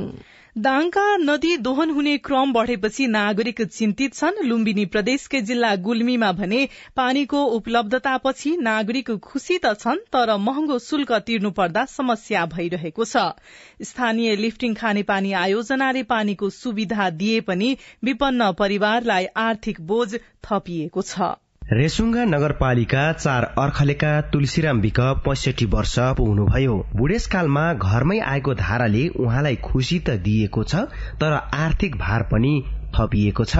दाङका 0.57 1.03
नदी 1.21 1.57
दोहन 1.57 1.91
हुने 1.91 2.13
क्रम 2.19 2.53
बढ़ेपछि 2.53 3.07
नागरिक 3.07 3.61
चिन्तित 3.73 4.15
छन्। 4.15 4.39
लुम्बिनी 4.45 4.87
प्रदेशकै 4.87 5.41
जिल्ला 5.43 5.75
गुल्मीमा 5.83 6.31
भने 6.33 6.61
पानीको 6.97 7.43
उपलब्धतापछि 7.57 8.55
नागरिक 8.63 9.11
खुशी 9.27 9.59
त 9.59 9.75
छन् 9.77 10.01
तर 10.13 10.37
महँगो 10.47 10.79
शुल्क 10.79 11.13
तिर्नु 11.27 11.51
पर्दा 11.61 11.85
समस्या 11.91 12.47
भइरहेको 12.57 13.05
छ। 13.05 13.29
स्थानीय 13.85 14.37
लिफ्टिङ 14.37 14.75
खानेपानी 14.75 15.33
आयोजनाले 15.45 16.03
पानीको 16.11 16.51
सुविधा 16.57 17.11
दिए 17.15 17.41
पनि 17.49 17.77
विपन्न 18.05 18.53
परिवारलाई 18.59 19.35
आर्थिक 19.43 19.81
बोझ 19.87 20.09
थपिएको 20.15 21.03
छ। 21.05 21.35
रेसुङ्गा 21.73 22.25
नगरपालिका 22.25 23.05
चार 23.13 23.45
अर्खलेका 23.59 24.11
तुलसीराम 24.33 24.81
विक 24.81 25.01
पैसठी 25.25 25.67
वर्ष 25.67 25.95
पुग्नुभयो। 26.19 26.75
बुढेसकालमा 26.97 27.65
घरमै 27.75 28.19
आएको 28.25 28.55
धाराले 28.55 29.03
उहाँलाई 29.17 29.57
खुशी 29.65 29.99
त 29.99 30.15
दिएको 30.23 30.63
छ 30.65 30.83
तर 31.21 31.33
आर्थिक 31.57 31.97
भार 31.97 32.23
पनि 32.23 32.53
थपिएको 32.97 33.45
छ। 33.45 33.57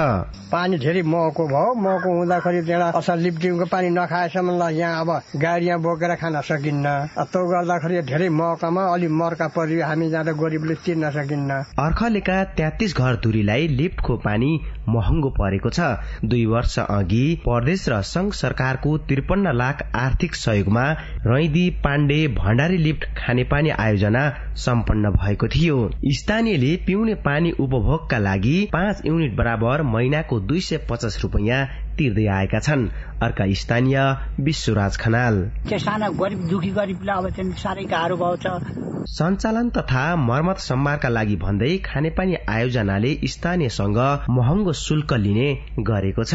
पानी 0.53 0.79
धेरै 0.79 1.03
महँगो 1.05 1.47
भयो। 1.47 1.75
महँगो 1.77 2.11
हुँदाखेरि 2.17 2.63
त्यहाँ 2.67 2.93
असल 2.97 3.19
लिप्टिङको 3.21 3.65
पानी 3.67 3.89
नखाएसम्म 3.93 4.69
यहाँ 4.73 5.01
अब 5.01 5.11
गाडी 5.37 5.67
यहाँ 5.67 5.81
बोकेर 5.83 6.15
खान 6.17 6.41
सकिन्न। 6.41 6.87
त्यो 7.17 7.45
गर्दाखेरि 7.47 8.03
धेरै 8.09 8.29
महँगामा 8.33 8.83
अलिक 8.95 9.11
मर्का 9.13 9.49
परि 9.57 9.81
हामी 9.81 10.11
जाँदा 10.11 10.33
गरिबले 10.41 10.75
चिन्न 10.87 11.11
सकिन्न। 11.13 11.51
अर्खलेका 11.79 12.43
तेत्तिस 12.57 12.97
घर 12.97 13.17
धुरीलाई 13.25 13.69
लिफ्टको 13.77 14.17
पानी 14.25 14.51
महँगो 14.89 15.31
परेको 15.39 15.71
छ। 15.71 15.81
दुई 16.25 16.45
वर्ष 16.47 16.79
अघि 16.79 17.25
प्रदेश 17.45 17.89
र 17.89 18.01
संघ 18.07 18.33
सरकारको 18.35 18.97
त्रिपन्न 19.09 19.53
लाख 19.55 19.83
आर्थिक 19.97 20.35
सहयोगमा 20.37 20.85
रैदी 21.27 21.69
पाण्डे 21.85 22.21
भण्डारी 22.39 22.77
लिफ्ट 22.79 23.05
खानेपानी 23.19 23.71
आयोजना 23.77 24.25
सम्पन्न 24.57 25.11
भएको 25.13 25.49
थियो। 25.49 25.79
स्थानीयले 26.17 26.75
पिउने 26.87 27.15
पानी 27.27 27.51
उपभोगका 27.61 28.19
लागि 28.19 28.59
पाँच 28.73 29.03
युनिट 29.07 29.26
बराबर 29.29 29.83
महिनाको 29.83 30.41
दुई 30.41 30.61
सय 30.61 30.79
पचास 30.91 31.19
रूपियाँ 31.23 31.67
तिर्दै 31.99 32.27
आएका 32.39 32.61
छन्। 32.61 32.89
अर्का 33.23 33.45
स्थानीय 33.61 33.99
विश्वराज 34.47 34.97
खनाल। 34.97 35.37
साना 35.79 36.09
गरिब 36.21 36.41
दुखी 36.49 36.71
गरिबलाई 36.73 37.17
अब 37.17 37.31
चाहिँ 37.37 37.53
साह्रै 37.63 37.85
गाह्रो 37.87 38.17
भएको 38.17 38.37
छ 38.43 38.85
सञ्चालन 39.09 39.69
तथा 39.71 40.05
मर्मत 40.19 40.59
सम्मारका 40.61 41.09
लागि 41.09 41.37
भन्दै 41.39 41.77
खानेपानी 41.85 42.35
आयोजनाले 42.49 43.13
स्थानीयसँग 43.33 43.99
महँगो 44.31 44.73
शुल्क 44.77 45.13
लिने 45.17 45.49
गरेको 45.81 46.25
छ। 46.25 46.35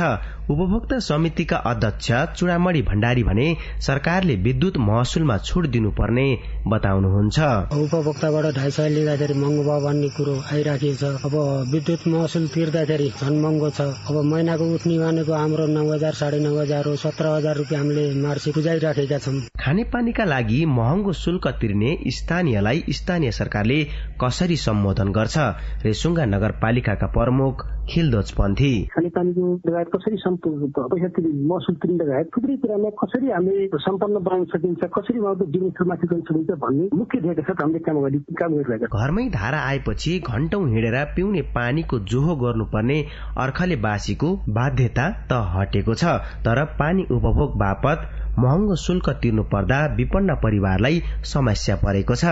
उपभोक्ता 0.52 1.00
समितिका 1.02 1.58
अध्यक्ष 1.72 2.12
चुडामणी 2.38 2.82
भण्डारी 2.82 3.24
भने 3.24 3.48
सरकारले 3.82 4.36
विद्युत 4.46 4.78
महसुलमा 4.80 5.38
छुट 5.40 5.68
दिनुपर्ने 5.68 6.26
बताउनुहुन्छ। 6.68 7.40
उपभोक्ताबाट 7.76 8.46
ढाई 8.56 8.72
सय 8.72 8.90
लिँदाखेरि 8.90 9.34
महँगो 9.34 9.64
भयो 9.64 9.80
भन्ने 9.86 10.10
कुरो 10.16 10.36
आइराखेको 10.54 10.96
छ 10.96 11.26
अब 11.28 11.36
विद्युत 11.74 12.08
महसुल 12.08 12.48
तिर्दाखेरि 12.56 13.10
झन् 13.12 13.42
महँगो 13.44 13.70
छ। 13.70 13.82
अब 13.82 14.22
महिनाको 14.32 14.74
उठ्ने 14.76 14.98
भनेको 15.00 15.34
हाम्रो 15.52 15.66
नौ 15.68 15.84
हजार 15.92 16.14
साढे 16.16 16.40
नौ 16.40 16.52
हजार 16.56 16.86
हो 16.88 16.96
सत्र 16.96 17.28
हजार 17.28 17.56
रुपियाँ 17.58 17.82
हामीले 17.82 18.04
मार्सी 18.24 18.52
बुझाइराखेका 18.56 19.18
छौँ। 19.20 19.34
खानेपानीका 19.60 20.26
लागि 20.26 20.60
महँगो 20.78 21.14
शुल्क 21.14 21.48
तिर्ने 21.62 21.92
स्थानीयलाई 22.18 22.84
स्थानीय 23.00 23.32
सरकारले 23.32 23.80
कसरी 24.24 24.56
सम्बोधन 24.64 25.12
गर्छ? 25.12 25.38
रेसुङ्गा 25.86 26.26
नगरपालिकाका 26.26 27.08
प्रमुख 27.18 27.66
खिलदोज 27.92 28.32
पन्थी। 28.32 28.72
खानेपानीको 28.94 29.48
लगायत 29.68 29.90
कसरी 29.96 30.16
पैसा 30.16 31.08
तिर्ने 31.16 31.34
महसुल 31.52 31.76
तिर्ने 31.84 31.98
लगायत 32.04 32.30
थुप्रै 32.36 32.56
कुरामा 32.64 32.90
कसरी 33.04 33.32
हामीले 33.32 33.68
सम्पन्न 33.88 34.24
बनाउन 34.24 34.46
सकिन्छ 34.54 34.90
कसरी 34.98 35.20
उहाँको 35.20 35.46
जीवनस्तरमाथि 35.52 36.08
गर्न 36.14 36.22
सकिन्छ 36.30 36.60
भन्ने 36.64 36.88
मुख्य 37.02 37.22
ध्येयका 37.28 37.44
साथ 37.50 37.64
हामीले 37.64 37.84
काम 37.90 38.02
गरि 38.06 38.24
काम 38.40 38.56
गरिरहेका 38.56 39.02
घरमै 39.02 39.28
धारा 39.36 39.60
आएपछि 39.68 40.18
घण्टौं 40.32 40.64
हिँडेर 40.70 40.98
पिउने 41.16 41.42
पानीको 41.60 42.00
जोहो 42.14 42.36
गर्नुपर्ने 42.46 43.00
अर्खले 43.46 43.76
बासीको 43.88 44.36
बाध्यता 44.60 45.10
त 45.32 45.41
हटेको 45.50 45.94
छ 45.96 46.16
तर 46.46 46.64
पानी 46.80 47.04
उपभोग 47.12 47.58
बापत 47.58 48.10
महँगो 48.40 48.76
शुल्क 48.76 49.10
तिर्नु 49.22 49.44
पर्दा 49.44 49.86
विपन्न 49.96 50.36
परिवारलाई 50.36 51.02
समस्या 51.26 51.76
परेको 51.76 52.16
छ। 52.16 52.26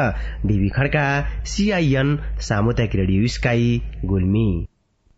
डिबी 0.45 0.69
खड्का 0.69 1.05
सीआईएन 1.45 2.17
सामुदायिक 2.39 2.95
रेडियो 2.95 3.27
स्काई 3.27 3.81
गुल्मी। 4.05 4.49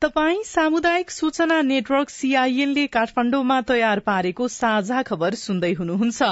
तपाई 0.02 0.38
सामुदायिक 0.46 1.12
सूचना 1.12 1.62
नेटवर्क 1.62 2.10
सीआईएनले 2.10 2.86
काठमाण्डुमा 2.88 3.62
तयार 3.62 4.00
पारेको 4.00 4.48
साझा 4.48 5.02
खबर 5.02 5.34
सुन्दै 5.38 5.72
हुनुहुन्छ। 5.74 6.30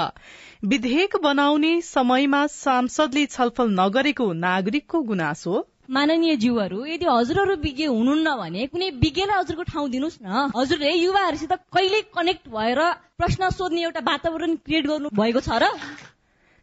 विधेयक 0.64 1.16
बनाउने 1.22 1.80
समयमा 1.80 2.46
सांसदले 2.46 3.26
छलफल 3.26 3.70
नगरेको 3.80 4.32
नागरिकको 4.32 5.02
गुनासो 5.02 5.66
माननीय 5.90 6.36
जीवहरू 6.36 6.84
यदि 6.86 7.06
हजुरहरू 7.06 7.54
विज्ञ 7.62 7.86
हुनुहुन्न 7.86 8.34
भने 8.38 8.66
कुनै 8.66 8.90
विज्ञलाई 9.02 9.38
हजुरको 9.38 9.62
ठाउँ 9.62 9.88
दिनुहोस् 9.90 10.18
न। 10.22 10.50
हजुरले 10.56 10.92
युवाहरूसित 10.92 11.52
कहिले 11.74 12.00
कनेक्ट 12.14 12.48
भएर 12.48 12.80
प्रश्न 13.18 13.50
सोध्ने 13.50 13.82
एउटा 13.82 14.00
वातावरण 14.06 14.54
क्रिएट 14.66 14.86
गर्नु 14.86 15.10
भएको 15.12 15.40
छ 15.40 15.58
र? 15.58 15.70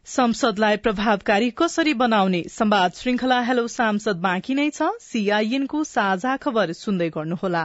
संसदलाई 0.06 0.76
प्रभावकारी 0.80 1.50
कसरी 1.50 1.94
बनाउने 1.94 2.42
संवाद 2.48 2.92
श्रृंखला 2.94 3.40
हेलो 3.40 3.66
सांसद 3.68 4.24
बाँकी 4.24 4.54
नै 4.54 4.70
छ। 4.70 4.96
सीआईएनको 5.02 5.84
साझा 5.84 6.36
खबर 6.36 6.72
सुन्दै 6.72 7.10
गर्नुहोला। 7.10 7.64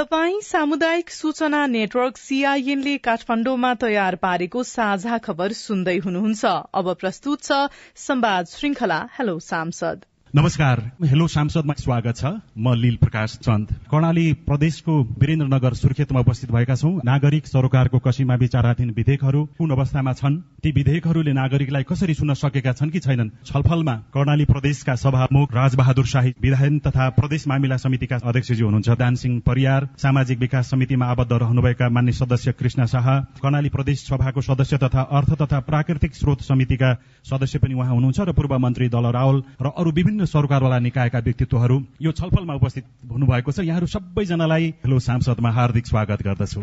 तपाई 0.00 0.38
सामुदायिक 0.42 1.10
सूचना 1.10 1.58
नेटवर्क 1.66 2.16
सीआईएनले 2.16 2.96
काठमाण्डुमा 3.06 3.72
तयार 3.82 4.16
पारेको 4.22 4.62
साझा 4.62 5.18
खबर 5.26 5.52
सुन्दै 5.52 5.96
हुनुहुन्छ। 6.04 6.52
अब 6.74 6.92
प्रस्तुत 7.00 7.42
छ 7.42 7.58
संवाद 8.04 8.46
श्रृंखला। 8.52 9.00
हेलो 9.18 9.38
सांसद। 9.48 10.09
नमस्कार। 10.34 10.80
हेलो 11.04 11.26
सांसदमा 11.26 11.74
स्वागत 11.78 12.16
छ। 12.16 12.24
म 12.56 12.74
लील 12.74 12.96
प्रकाश 12.96 13.32
चन्द। 13.42 13.68
कर्णाली 13.90 14.32
प्रदेशको 14.46 14.92
वीरेन्द्रनगर 15.18 15.74
सुर्खेतमा 15.74 16.20
उपस्थित 16.20 16.50
भएका 16.52 16.74
छौं। 16.74 16.90
नागरिक 17.04 17.46
सरोकारको 17.46 17.98
कसीमा 17.98 18.34
विचाराधीन 18.34 18.90
विधेयकहरू 18.90 19.44
कुन 19.58 19.70
अवस्थामा 19.70 20.12
छन्। 20.12 20.36
ती 20.62 20.70
विधेयकहरूले 20.70 21.32
नागरिकलाई 21.32 21.82
कसरी 21.82 22.14
सुन्न 22.14 22.34
सकेका 22.34 22.72
छन् 22.72 22.90
कि 22.90 23.00
छैनन्? 23.00 23.30
छलफलमा 23.42 23.94
कर्णाली 24.14 24.44
प्रदेशका 24.44 24.94
सभामुख 24.94 25.54
राजबहादुर 25.54 26.06
शाही 26.06 26.34
विधायन 26.40 26.78
तथा 26.78 27.08
प्रदेश 27.10 27.48
मामिला 27.48 27.76
समितिका 27.76 28.16
अध्यक्षजी 28.22 28.62
हुनुहुन्छ 28.62 28.88
दानसिंह 29.02 29.40
परियार। 29.42 29.88
सामाजिक 29.98 30.38
विकास 30.38 30.70
समितिमा 30.70 31.06
आबद्ध 31.06 31.32
रहनुभएका 31.32 31.88
मान्य 31.88 32.12
सदस्य 32.12 32.52
कृष्ण 32.52 32.86
शाह। 32.86 33.10
कर्णाली 33.42 33.68
प्रदेश 33.68 34.06
सभाको 34.06 34.40
सदस्य 34.42 34.78
तथा 34.78 35.02
अर्थ 35.10 35.34
तथा 35.42 35.60
प्राकृतिक 35.66 36.14
स्रोत 36.14 36.42
समितिका 36.44 36.94
सदस्य 37.26 37.58
पनि 37.58 37.74
उहाँ 37.74 37.90
हुनुहुन्छ 37.90 38.20
र 38.20 38.32
पूर्व 38.32 38.58
मन्त्री 38.58 38.88
दल 38.88 39.10
रावल 39.10 39.42
र 39.58 39.74
अरू 39.74 39.90
विभिन्न 39.90 40.18
विभिन्न 40.20 40.32
सरकारवाला 40.32 40.78
निकायका 40.78 41.18
व्यक्तित्वहरू 41.18 41.76
यो 42.02 42.12
छलफलमा 42.12 42.54
उपस्थित 42.54 42.84
हुनुभएको 43.08 43.52
छ। 43.52 43.64
यहाँहरू 43.64 43.86
सबैजनालाई 43.88 44.64
हेलो 44.84 44.98
सांसदमा 45.00 45.50
हार्दिक 45.50 45.86
स्वागत 45.86 46.20
गर्दछु। 46.20 46.60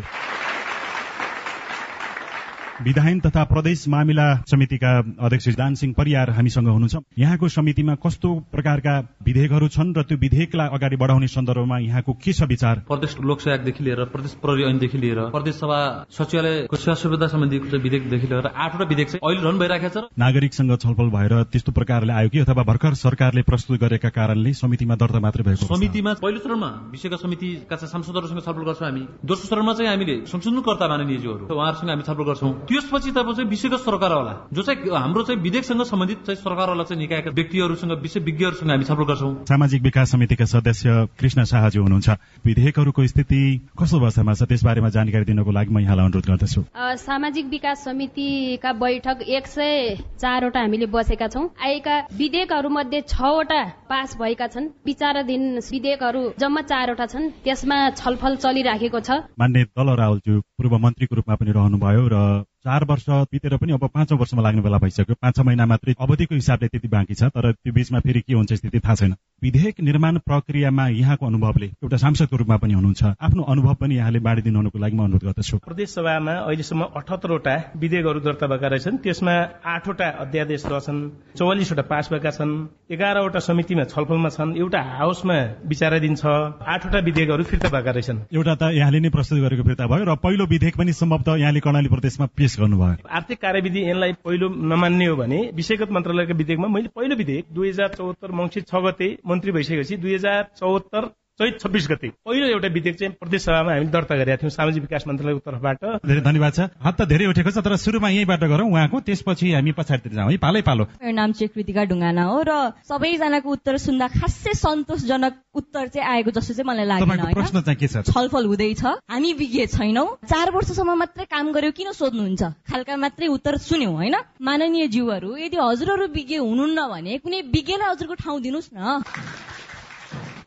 विधायन 2.80 3.20
तथा 3.20 3.42
प्रदेश 3.44 3.86
मामिला 3.88 4.24
समितिका 4.46 4.90
अध्यक्ष 5.18 5.48
दान 5.58 5.74
सिंह 5.74 5.94
परियार 5.98 6.30
हामीसँग 6.30 6.68
हुनुहुन्छ। 6.68 7.18
यहाँको 7.18 7.48
समितिमा 7.48 7.94
कस्तो 7.98 8.28
प्रकारका 8.52 8.94
विधेयकहरू 9.26 9.68
छन् 9.68 9.94
र 9.98 10.02
त्यो 10.06 10.18
विधेयकलाई 10.18 10.68
अगाडि 10.72 10.96
बढाउने 10.96 11.28
सन्दर्भमा 11.28 11.78
यहाँको 11.78 12.12
के 12.14 12.32
छ 12.32 12.46
विचार? 12.46 12.82
प्रदेश 12.86 13.16
लोकसेवादेखि 13.20 13.84
लिएर 13.84 14.04
प्रदेश 14.14 14.32
प्रहरी 14.38 14.62
ऐनदेखि 14.64 14.98
लिएर 14.98 15.18
प्रदेश 15.34 15.54
सभा 15.54 15.78
सचिवालयको 16.08 16.76
सेवा 16.76 16.94
सुविधा 16.94 17.26
सम्बन्धी 17.26 17.58
विधेयकदेखि 17.58 18.26
लिएर 18.26 18.46
आठवटा 18.46 18.84
विधेयक 18.84 19.08
चाहिँ 19.10 19.26
अहिले 19.26 19.42
रहनु 19.42 19.58
भइरहेको 19.58 19.90
छ 19.90 20.04
नागरिकसँग 20.14 20.76
छलफल 20.78 21.10
भएर 21.10 21.34
त्यस्तो 21.50 21.72
प्रकारले 21.74 22.12
आयो 22.14 22.28
कि 22.30 22.38
अथवा 22.46 22.62
भर्खर 22.62 22.94
सरकारले 23.02 23.42
प्रस्तुत 23.42 23.80
गरेका 23.80 24.08
कारणले 24.14 24.54
समितिमा 24.54 24.94
दर्ता 25.02 25.18
मात्रै 25.18 25.48
भएको 25.50 25.66
समितिमा 25.74 26.14
पहिलो 26.22 26.38
चरणमा 26.46 26.70
विषयका 26.94 27.18
समितिका 27.26 27.76
सांसदहरूसँग 27.76 28.40
छलफल 28.46 28.64
गर्छौँ 28.70 28.86
हामी। 28.86 29.02
दोस्रो 29.26 29.50
चरणमा 29.50 29.72
चाहिँ 29.74 29.90
हामीले 29.90 30.16
संशोधनकर्ता 30.30 30.88
माननीयज्यूहरू 30.88 31.44
उहाँहरूसँग 31.50 31.90
हामी 31.90 32.02
छलफल 32.06 32.24
गर्छौँ। 32.30 32.54
त्यसपछि 32.68 33.10
तब 33.10 33.32
चाहिँ 33.34 33.48
विषयगत 33.48 33.80
सरकारवाला 33.80 34.32
जो 34.52 34.62
चाहिँ 34.62 34.90
हाम्रो 34.92 35.22
चाहिँ 35.22 35.40
विधेयकसँग 35.42 35.82
सम्बन्धित 35.84 36.18
चाहिँ 36.26 36.36
सरकारवाला 36.38 36.84
चाहिँ 36.84 37.00
निकायका 37.00 37.30
व्यक्तिहरूसँग 37.30 37.92
विषय 38.02 38.20
विज्ञहरूसँग 38.20 38.70
हामी 38.70 38.84
छलफल 38.84 39.04
गर्छौँ। 39.04 39.32
सामाजिक 39.48 39.82
विकास 39.82 40.10
समितिका 40.12 40.44
सदस्य 40.44 41.06
कृष्ण 41.18 41.44
शाहजी 41.44 41.78
हुनुहुन्छ। 41.78 42.08
विधेयकहरूको 42.44 43.06
स्थिति 43.06 43.40
कस्तो 43.78 43.98
अवस्थामा 43.98 44.34
छ 44.34 44.42
त्यसबारेमा 44.48 44.88
जानकारी 44.88 45.24
दिनको 45.24 45.50
लागि 45.50 45.72
म 45.72 45.78
यहाँलाई 45.80 46.06
अनुरोध 46.06 46.26
गर्दछु। 46.28 46.60
सामाजिक 47.00 47.46
विकास 47.48 47.84
समितिका 47.84 48.72
बैठक 48.74 49.22
एक 49.28 49.46
सय 49.46 49.96
चारवटा 50.20 50.60
हामीले 50.60 50.86
बसेका 50.92 51.28
छौँ। 51.28 51.48
आएका 51.56 51.96
विधेयकहरू 52.12 52.68
मध्ये 52.68 53.00
छवटा 53.08 53.62
पास 53.88 54.16
भएका 54.20 54.46
छन्। 54.46 54.68
विचाराधीन 54.86 55.44
विधेयकहरू 55.72 56.22
जम्मा 56.38 56.60
चारवटा 56.62 57.06
छन्। 57.06 57.30
त्यसमा 57.44 57.78
छलफल 57.96 58.36
चलिराखेको 58.36 59.00
छ। 59.00 59.10
मान्य 59.40 59.64
दल 59.72 59.88
राहुलज्यू 59.96 60.40
पूर्व 60.40 60.78
मन्त्रीको 60.78 61.16
रूपमा 61.16 61.34
पनि 61.34 61.50
रहनुभयो 61.50 62.04
र 62.12 62.44
चार 62.64 62.84
वर्ष 62.84 63.04
बितेर 63.32 63.56
पनि 63.56 63.72
अब 63.72 63.86
पाँचौँ 63.94 64.18
वर्षमा 64.18 64.42
लाग्ने 64.42 64.62
बेला 64.62 64.78
भइसक्यो। 64.78 65.14
पाँच 65.22 65.36
छ 65.36 65.40
महिना 65.46 65.66
मात्रै 65.66 65.94
अवधिको 66.00 66.34
हिसाबले 66.34 66.68
त्यति 66.68 66.88
बाँकी 66.88 67.14
छ 67.14 67.30
तर 67.34 67.52
त्यो 67.52 67.72
बिचमा 67.72 68.00
फेरि 68.00 68.20
के 68.20 68.34
हुन्छ 68.34 68.52
स्थिति 68.52 68.80
थाहा 68.80 68.94
छैन। 68.94 69.14
विधेयक 69.42 69.80
निर्माण 69.80 70.16
प्रक्रियामा 70.18 70.86
यहाँको 70.88 71.26
अनुभवले 71.26 71.66
एउटा 71.66 71.96
सांसदको 71.96 72.36
रूपमा 72.36 72.56
पनि 72.58 72.74
हुनुहुन्छ। 72.74 73.02
आफ्नो 73.22 73.42
अनुभव 73.42 73.74
पनि 73.80 73.96
यहाँले 73.96 74.18
बाँडिदिनु 74.18 74.58
हुनुको 74.58 74.78
लागि 74.78 74.96
म 74.96 75.04
अनुरोध 75.04 75.24
गर्दछु। 75.24 75.58
प्रदेश 75.62 75.88
सभामा 75.94 76.32
अहिलेसम्म 76.42 76.82
अठहत्तरवटा 76.98 77.54
विधेयकहरू 77.78 78.20
दर्ता 78.20 78.46
भएका 78.50 78.68
रहेछन्। 78.68 78.96
त्यसमा 78.98 79.34
आठवटा 79.62 80.08
अध्यादेश 80.26 80.66
रहेछन् 80.66 80.98
चौवालिसवटा 81.38 81.82
पास 81.86 82.08
भएका 82.12 82.30
छन् 82.34 82.52
एघारवटा 82.90 83.38
समितिमा 83.38 83.84
छलफलमा 83.94 84.28
छन् 84.34 84.56
एउटा 84.58 84.80
हाउसमा 84.98 85.38
विचाराधीन 85.70 86.14
छ 86.18 86.26
आठवटा 86.66 86.98
विधेयकहरू 86.98 87.44
फिर्ता 87.46 87.68
भएका 87.70 87.90
रहेछन्। 87.94 88.18
एउटा 88.34 88.54
त 88.58 88.62
यहाँले 88.74 88.98
नै 89.06 89.10
प्रस्तुत 89.14 89.38
गरेको 89.38 89.62
फिर्ता 89.62 89.86
भयो 89.86 90.02
र 90.02 90.18
पहिलो 90.18 90.50
विधेयक 90.50 90.74
पनि 90.74 90.92
सम्भवतः 90.98 91.38
यहाँले 91.38 91.60
कर्णाली 91.62 91.88
प्रदेशमा 91.94 92.26
पेश 92.34 92.58
गर्नुभयो। 92.58 93.06
आर्थिक 93.06 93.38
कार्यविधि 93.38 93.80
यसलाई 93.86 94.12
पहिलो 94.18 94.50
नमान्ने 94.66 95.06
हो 95.06 95.14
भने 95.14 95.38
विषयगत 95.54 95.94
मन्त्रालयको 95.94 96.34
विधेयकमा 96.34 96.68
मैले 96.74 96.90
पहिलो 96.90 97.14
विधेयक 97.14 97.54
दुई 97.54 97.68
हजार 97.70 97.94
चौहत्तर 97.94 98.34
मङ्सिर 98.34 98.66
छ 98.66 98.82
गते 98.82 99.08
मन्त्री 99.28 99.52
भइसकेपछि 99.52 99.96
दुई 99.96 100.14
हजार 100.14 100.50
चौहत्तर 100.56 101.10
चैत 101.38 101.58
छब्बिस 101.60 101.86
गते। 101.88 102.08
पहिलो 102.26 102.46
एउटा 102.50 102.68
विधेयक 102.68 102.96
चाहिँ 102.98 103.14
प्रदेश 103.14 103.42
सभामा 103.42 103.72
हामीले 103.72 103.90
दर्ता 103.90 104.14
गरेका 104.18 104.36
थियौँ 104.42 104.50
सामाजिक 104.50 104.82
विकास 104.82 105.04
मन्त्रालयको 105.06 105.38
तर्फबाट। 105.38 106.02
धेरै 106.02 106.20
धन्यवाद 106.20 106.52
छ। 106.52 106.60
हात 106.82 106.94
त 106.98 107.06
धेरै 107.06 107.26
उठेको 107.30 107.50
छ 107.54 107.62
तर 107.62 107.76
सुरुमा 107.78 108.08
यहीँबाट 108.10 108.42
गरौँ 108.42 108.66
उहाँको 108.66 108.98
त्यसपछि 109.06 109.52
हामी 109.54 109.72
पछाडितिर 109.78 110.12
जाउँ। 110.18 110.30
है 110.34 110.38
पालै 110.42 110.62
पालो। 110.66 110.84
मेरो 110.98 111.14
नाम 111.14 111.30
चाहिँ 111.38 111.50
कृतिका 111.54 111.84
ढुङ्गाना 111.94 112.22
हो 112.26 112.38
र 112.42 112.52
सबैजनाको 112.82 113.48
उत्तर 113.54 113.76
सुन्दा 113.78 114.06
खासै 114.18 114.52
सन्तोषजनक 114.58 115.34
उत्तर 115.54 115.84
चाहिँ 115.94 116.06
आएको 116.10 116.30
जस्तो 116.34 116.54
चाहिँ 116.58 116.66
मलाई 116.66 116.86
लागेन 116.90 117.22
प्रश्न 117.38 117.62
चाहिँ 117.62 117.78
के 117.78 117.86
छ? 117.86 118.02
छलफल 118.02 118.44
हुँदैछ। 118.50 118.82
हामी 119.06 119.32
विज्ञ 119.38 119.66
छैनौँ। 119.78 120.26
चार 120.26 120.50
वर्षसम्म 120.50 120.90
मात्रै 120.98 121.24
काम 121.30 121.46
गर्यो 121.54 121.70
किन 121.70 121.92
सोध्नुहुन्छ? 121.94 122.42
खालका 122.66 122.96
मात्रै 122.98 123.26
उत्तर 123.30 123.62
सुन्यौँ 123.62 123.94
होइन? 123.94 124.16
माननीय 124.42 124.90
जीवहरू 124.90 125.30
यदि 125.38 125.56
हजुरहरू 125.56 126.06
विज्ञ 126.10 126.36
हुनुहुन्न 126.42 126.78
भने 126.90 127.18
कुनै 127.22 127.40
विज्ञलाई 127.46 127.88
हजुरको 127.94 128.14
ठाउँ 128.26 128.40
दिनुहोस् 128.42 128.74
न। 128.74 129.02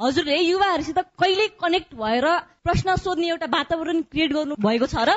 हजुरले 0.01 0.37
युवाहरूसित 0.37 0.99
कहिले 1.21 1.47
कनेक्ट 1.61 1.93
भएर 1.95 2.25
प्रश्न 2.65 2.95
सोध्ने 2.97 3.27
एउटा 3.29 3.45
वातावरण 3.53 4.01
क्रिएट 4.11 4.31
गर्नु 4.33 4.55
भएको 4.57 4.87
छ 4.89 5.05
र? 5.05 5.13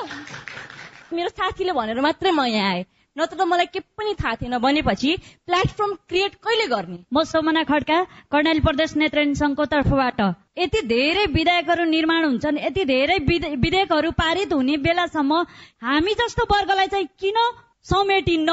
मेरो 1.09 1.29
साथीले 1.33 1.73
भनेर 1.73 2.01
मात्रै 2.01 2.31
म 2.31 2.44
यहाँ 2.44 2.73
आएँ। 2.73 2.85
नत्र 3.16 3.37
त 3.37 3.42
मलाई 3.49 3.66
के 3.73 3.81
पनि 3.81 4.12
थाहा 4.20 4.35
थिएन। 4.37 4.59
भनेपछि 4.61 5.11
प्लेटफर्म 5.49 5.92
क्रिएट 6.05 6.35
कहिले 6.37 6.66
गर्ने? 6.68 6.99
म 7.09 7.25
सोमना 7.25 7.62
खड्का 7.64 7.99
कर्णाली 8.29 8.61
प्रदेश 8.61 8.97
नेत्रहीन 9.01 9.35
संघको 9.40 9.64
तर्फबाट। 9.73 10.20
यति 10.59 10.81
धेरै 10.85 11.25
विधेयकहरू 11.33 11.85
निर्माण 11.88 12.25
हुन्छन् 12.25 12.59
यति 12.59 12.85
धेरै 12.85 13.18
विधेयकहरू 13.25 14.11
पारित 14.20 14.53
हुने 14.53 14.77
बेलासम्म 14.85 15.33
हामी 15.81 16.12
जस्तो 16.20 16.44
वर्गलाई 16.44 16.87
चाहिँ 16.92 17.09
किन 17.20 17.38
समेटिन्न। 17.85 18.51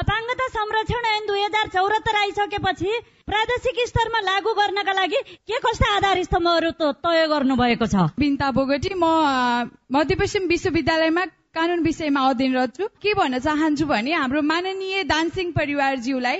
अपाङ्गता 0.00 0.46
संरक्षण 0.54 1.04
ऐन 1.08 1.26
दुई 1.26 1.42
हजार 1.42 1.68
चौरात्तर 1.74 2.16
आइसकेपछि 2.20 2.90
प्रादेशिक 3.26 3.78
स्तरमा 3.88 4.20
लागू 4.20 4.52
गर्नका 4.54 4.92
लागि 4.92 5.20
के 5.48 5.58
कस्ता 5.64 5.94
आधार 5.96 6.22
स्तम्भहरू 6.24 6.70
तय 7.04 7.26
गर्नु 7.32 7.54
भएको 7.56 7.86
छ? 7.86 7.96
बिन्ता 8.20 8.50
बोगटी 8.58 8.92
म 8.94 9.04
मध्यपश्चिम 9.94 10.48
विश्वविद्यालयमा 10.52 11.24
कानून 11.56 11.80
विषयमा 11.86 12.20
अध्ययनरत 12.28 12.76
छु 12.76 12.86
के 13.00 13.14
भन्न 13.14 13.38
चाहन्छु 13.40 13.86
भने 13.86 14.12
हाम्रो 14.12 14.42
माननीय 14.52 15.04
दानसिंह 15.08 15.52
परिवारज्यूलाई 15.56 16.38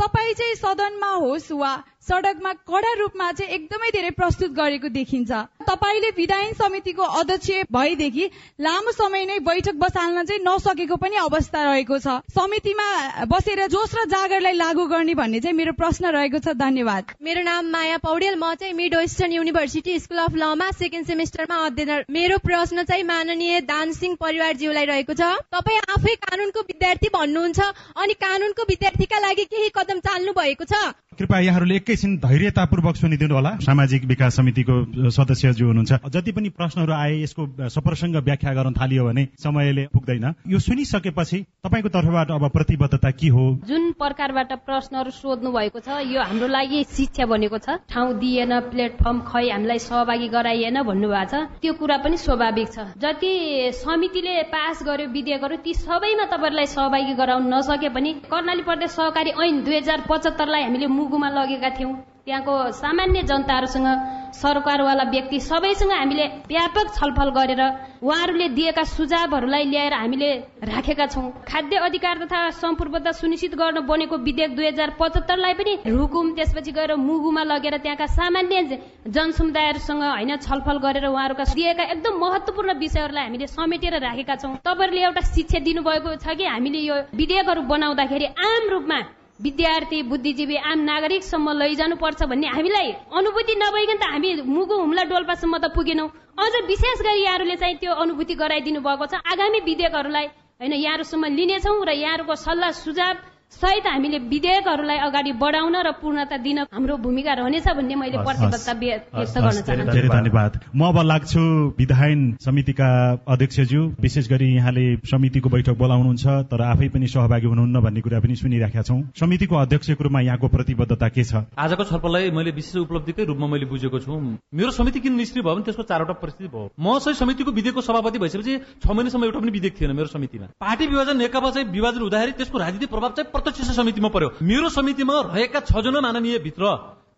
तपाईँ 0.00 0.34
चाहिँ 0.40 0.54
सदनमा 0.56 1.10
होस् 1.20 1.50
वा 1.52 1.72
सडकमा 2.08 2.52
कडा 2.66 2.92
रूपमा 2.98 3.30
चाहिँ 3.32 3.52
एकदमै 3.54 3.90
धेरै 3.92 4.10
प्रस्तुत 4.18 4.50
गरेको 4.52 4.88
देखिन्छ। 4.90 5.30
तपाईँले 5.62 6.10
विधायन 6.16 6.52
समितिको 6.56 7.02
अध्यक्ष 7.20 7.50
भएदेखि 7.72 8.24
लामो 8.60 8.92
समय 8.92 9.24
नै 9.26 9.38
बैठक 9.40 9.74
बसाल्न 9.78 10.24
चाहिँ 10.24 10.42
नसकेको 10.42 10.96
पनि 10.96 11.16
अवस्था 11.22 11.60
रहेको 11.62 11.98
छ। 11.98 12.16
समितिमा 12.32 12.88
बसेर 13.28 13.66
जोस 13.68 13.94
र 13.94 14.04
जागरलाई 14.10 14.56
लागू 14.56 14.86
गर्ने 14.86 15.14
भन्ने 15.14 15.40
चाहिँ 15.40 15.56
मेरो 15.56 15.72
प्रश्न 15.76 16.10
रहेको 16.10 16.38
छ। 16.40 16.56
धन्यवाद। 16.56 17.04
मेरो 17.20 17.42
नाम 17.42 17.70
माया 17.70 17.98
पौडेल। 18.00 18.34
म 18.40 18.54
चाहिँ 18.56 18.74
mid 18.74 18.94
western 18.96 19.32
university 19.32 19.98
school 20.00 20.18
of 20.18 20.34
Lama 20.34 20.70
second 20.80 21.06
सेमेस्टरमा 21.06 21.56
अध्ययन 21.66 22.04
मेरो 22.10 22.38
प्रश्न 22.40 22.82
चाहिँ 22.84 23.04
माननीय 23.04 23.60
दानसिंह 23.68 24.16
परिवारज्यूलाई 24.20 24.84
रहेको 24.86 25.14
छ। 25.14 25.30
तपाईँ 25.52 25.78
आफै 25.94 26.14
कानूनको 26.26 26.60
विद्यार्थी 26.64 27.08
भन्नुहुन्छ 27.14 27.60
अनि 27.94 28.14
कानूनको 28.24 28.62
विद्यार्थीका 28.68 29.18
लागि 29.20 29.44
केही 29.44 29.70
कदम 29.76 29.98
चाल्नु 30.00 30.32
भएको 30.32 30.64
छ? 30.64 30.74
कृपया 31.20 31.38
यहाँहरूले 31.38 31.74
एकैछिन 31.76 32.16
धैर्यतापूर्वक 32.16 32.96
सुनिदिनु 32.96 33.34
होला। 33.34 33.50
सामाजिक 33.60 34.04
विकास 34.08 34.36
समितिको 34.36 34.74
सदस्यज्यू 35.12 35.66
हुनुहुन्छ 35.66 36.08
जति 36.08 36.32
पनि 36.32 36.48
प्रश्नहरू 36.56 36.92
आए 36.96 37.20
यसको 37.20 37.68
सप्रसङ्ग 37.68 38.16
व्याख्या 38.24 38.52
गर्न 38.56 38.72
थालियो 38.72 39.04
भने 39.04 39.26
समयले 39.36 39.84
पुग्दैन। 39.92 40.24
यो 40.48 40.58
सुनिसकेपछि 40.58 41.38
तपाईँको 41.60 41.88
तर्फबाट 41.92 42.30
अब 42.32 42.48
प्रतिबद्धता 42.56 43.10
के 43.20 43.28
हो? 43.28 43.44
जुन 43.68 43.92
प्रकारबाट 44.00 44.52
प्रश्नहरू 44.64 45.10
सोध्नु 45.12 45.52
भएको 45.52 45.80
छ 45.84 46.00
यो 46.08 46.22
हाम्रो 46.24 46.48
लागि 46.48 46.84
शिक्षा 46.88 47.26
बनेको 47.28 47.58
छ। 47.58 47.76
ठाउँ 47.92 48.16
दिएन 48.16 48.52
प्लेटफर्म 48.72 49.20
खै 49.28 49.44
हामीलाई 49.50 49.78
सहभागी 49.78 50.28
गराइएन 50.32 50.82
भन्नुभएको 50.88 51.28
छ। 51.28 51.60
त्यो 51.60 51.72
कुरा 51.76 51.96
पनि 52.00 52.16
स्वाभाविक 52.16 52.72
छ। 52.72 52.96
जति 52.96 53.32
समितिले 53.76 54.48
पास 54.48 54.82
गर्यो 54.88 55.12
विधेयकहरू 55.12 55.56
ती 55.60 55.74
सबैमा 55.84 56.24
तपाईँहरूलाई 56.32 56.66
सहभागी 56.72 57.14
गराउन 57.20 57.52
नसके 57.52 57.88
पनि 57.92 58.10
कर्णाली 58.24 58.62
प्रदेश 58.64 58.90
सहकारी 58.96 59.30
ऐन 59.36 59.62
दुई 59.68 59.76
हजार 59.76 60.08
पचहत्तरलाई 60.08 60.62
हामीले 60.64 60.88
मुगुमा 61.10 61.28
लगेका 61.30 61.70
थियौँ। 61.74 61.92
त्यहाँको 62.22 62.54
सामान्य 62.70 63.22
जनताहरूसँग 63.26 63.88
सरकारवाला 64.30 65.04
व्यक्ति 65.10 65.38
सबैसँग 65.40 65.90
हामीले 65.90 66.26
व्यापक 66.46 66.86
छलफल 66.94 67.30
गरेर 67.34 67.62
उहाँहरूले 67.98 68.48
दिएका 68.54 68.82
सुझावहरूलाई 68.86 69.64
ल्याएर 69.64 69.92
हामीले 69.92 70.30
राखेका 70.62 71.06
छौँ। 71.06 71.30
खाद्य 71.42 71.76
अधिकार 71.82 72.18
तथा 72.22 72.38
सम्पूर्णता 72.54 73.12
सुनिश्चित 73.12 73.54
गर्न 73.58 73.80
बनेको 73.82 74.16
विधेयक 74.22 74.54
दुई 74.54 74.66
हजार 74.66 74.90
पचहत्तरलाई 75.00 75.54
पनि 75.58 75.72
रुकुम 75.88 76.30
त्यसपछि 76.38 76.72
गएर 76.78 76.94
मुगुमा 76.94 77.42
लगेर 77.42 77.76
त्यहाँका 77.82 78.06
सामान्य 78.06 78.78
जनसमुदायहरूसँग 79.08 80.02
होइन 80.04 80.36
छलफल 80.38 80.78
गरेर 80.78 81.06
उहाँहरूका 81.10 81.44
दिएका 81.50 81.84
एकदम 81.90 82.20
महत्वपूर्ण 82.22 82.78
विषयहरूलाई 82.78 83.24
हामीले 83.24 83.46
समेटेर 83.48 83.98
राखेका 83.98 84.34
छौँ। 84.36 84.56
तपाईँहरूले 84.62 85.02
एउटा 85.02 85.20
शिक्षा 85.26 85.58
दिनुभएको 85.58 86.14
छ 86.16 86.38
कि 86.38 86.44
हामीले 86.46 86.78
यो 86.86 86.96
विधेयकहरू 87.12 87.62
बनाउँदाखेरि 87.66 88.26
आम 88.46 88.70
रूपमा 88.70 89.00
विद्यार्थी 89.40 90.02
बुद्धिजीवी 90.04 90.56
आम 90.62 90.78
नागरिकसम्म 90.84 91.52
लैजानुपर्छ 91.58 92.22
भन्ने 92.28 92.48
हामीलाई 92.48 92.88
अनुभूति 93.18 93.54
नभइकन 93.56 93.96
त 93.96 94.04
हामी 94.12 94.30
मुगु 94.46 94.74
हुम्ला 94.76 95.04
डोल्पासम्म 95.08 95.58
त 95.58 95.72
पुगेनौँ। 95.72 96.08
अझ 96.36 96.52
विशेष 96.68 97.00
गरी 97.00 97.22
यहाँहरूले 97.24 97.56
चाहिँ 97.56 97.76
त्यो 97.80 97.92
अनुभूति 97.94 98.34
गराइदिनु 98.36 98.80
भएको 98.84 99.06
छ। 99.06 99.14
आगामी 99.24 99.60
विधेयकहरूलाई 99.64 100.26
होइन 100.60 100.72
यहाँहरूसम्म 100.74 101.24
लिनेछौँ 101.40 101.76
र 101.80 101.90
यहाँहरूको 101.96 102.34
सल्लाह 102.36 102.70
सुझाव 102.84 103.14
सहित 103.50 103.86
हामीले 103.86 104.18
विधेयकहरूलाई 104.30 104.98
अगाडि 105.06 105.32
बढाउन 105.36 105.76
र 105.76 105.90
पूर्णता 106.00 106.36
दिन 106.38 106.58
हाम्रो 106.70 106.96
भूमिका 106.96 107.32
रहनेछ 107.34 107.66
भन्ने 107.68 107.94
मैले 107.94 108.18
प्रतिबद्धता 108.22 108.72
व्यक्त 108.72 109.10
गर्न 109.14 109.60
चाहन्छु। 109.60 109.92
धेरै 109.92 110.08
धन्यवाद। 110.08 110.52
म 110.70 110.80
अब 110.88 110.98
लाग्छु 111.02 111.42
विधायन 111.78 112.20
समितिका 112.40 112.88
अध्यक्षज्यू। 113.26 113.82
विशेष 114.00 114.28
गरी 114.30 114.48
यहाँले 114.54 114.84
समितिको 115.02 115.48
बैठक 115.50 115.76
बोलाउनुहुन्छ 115.76 116.26
तर 116.46 116.60
आफै 116.62 116.88
पनि 116.94 117.06
सहभागी 117.10 117.46
हुनुहुन्न 117.46 117.80
भन्ने 117.80 118.00
कुरा 118.00 118.20
पनि 118.20 118.34
सुनिराखेका 118.38 118.82
छौँ। 118.82 119.00
समितिको 119.18 119.54
अध्यक्षको 119.56 120.02
रूपमा 120.04 120.20
यहाँको 120.20 120.48
प्रतिबद्धता 120.48 121.08
के 121.10 121.24
छ? 121.24 121.44
आजको 121.58 121.84
छलफललाई 121.84 122.30
मैले 122.30 122.50
विशेष 122.54 122.76
उपलब्धिकै 122.86 123.24
रूपमा 123.28 123.46
मैले 123.50 123.66
बुझेको 123.66 123.98
छु। 123.98 124.14
मेरो 124.54 124.70
समिति 124.70 125.00
किन 125.00 125.14
निष्क्रिय 125.18 125.42
भयो 125.42 125.54
भने 125.54 125.64
त्यसको 125.66 125.82
चारवटा 125.90 126.14
परिस्थिति 126.22 126.48
भयो। 126.48 126.70
म 126.78 126.98
चाहिँ 126.98 127.18
समितिको 127.18 127.50
विधेयकको 127.50 127.80
सभापति 127.82 128.18
भइसकेपछि 128.18 128.54
छ 128.78 128.86
महिनासम्म 128.86 129.24
एउटा 129.24 129.38
पनि 129.40 129.50
विधेयक 129.50 129.74
थिएन 129.80 129.92
मेरो 129.92 130.06
समितिमा। 130.14 130.46
पार्टी 130.54 130.86
विभाजन 130.86 131.16
नेकपा 131.18 131.50
चाहिँ 131.50 131.68
विभाजन 131.68 132.00
हुँदाखेरि 132.00 132.32
त्यसको 132.38 132.58
राजनीतिक 132.58 132.90
प्रभाव 132.90 133.10
चाहिँ 133.10 133.30
प्रत्यक्ष 133.39 133.75
समितिमा 133.75 134.07
पर्यो 134.07 134.29
मेरो 134.41 134.69
समितिमा 134.69 135.21
रहेका 135.21 135.59
छजना 135.59 136.01
माननीय 136.01 136.39
भित्र 136.39 136.63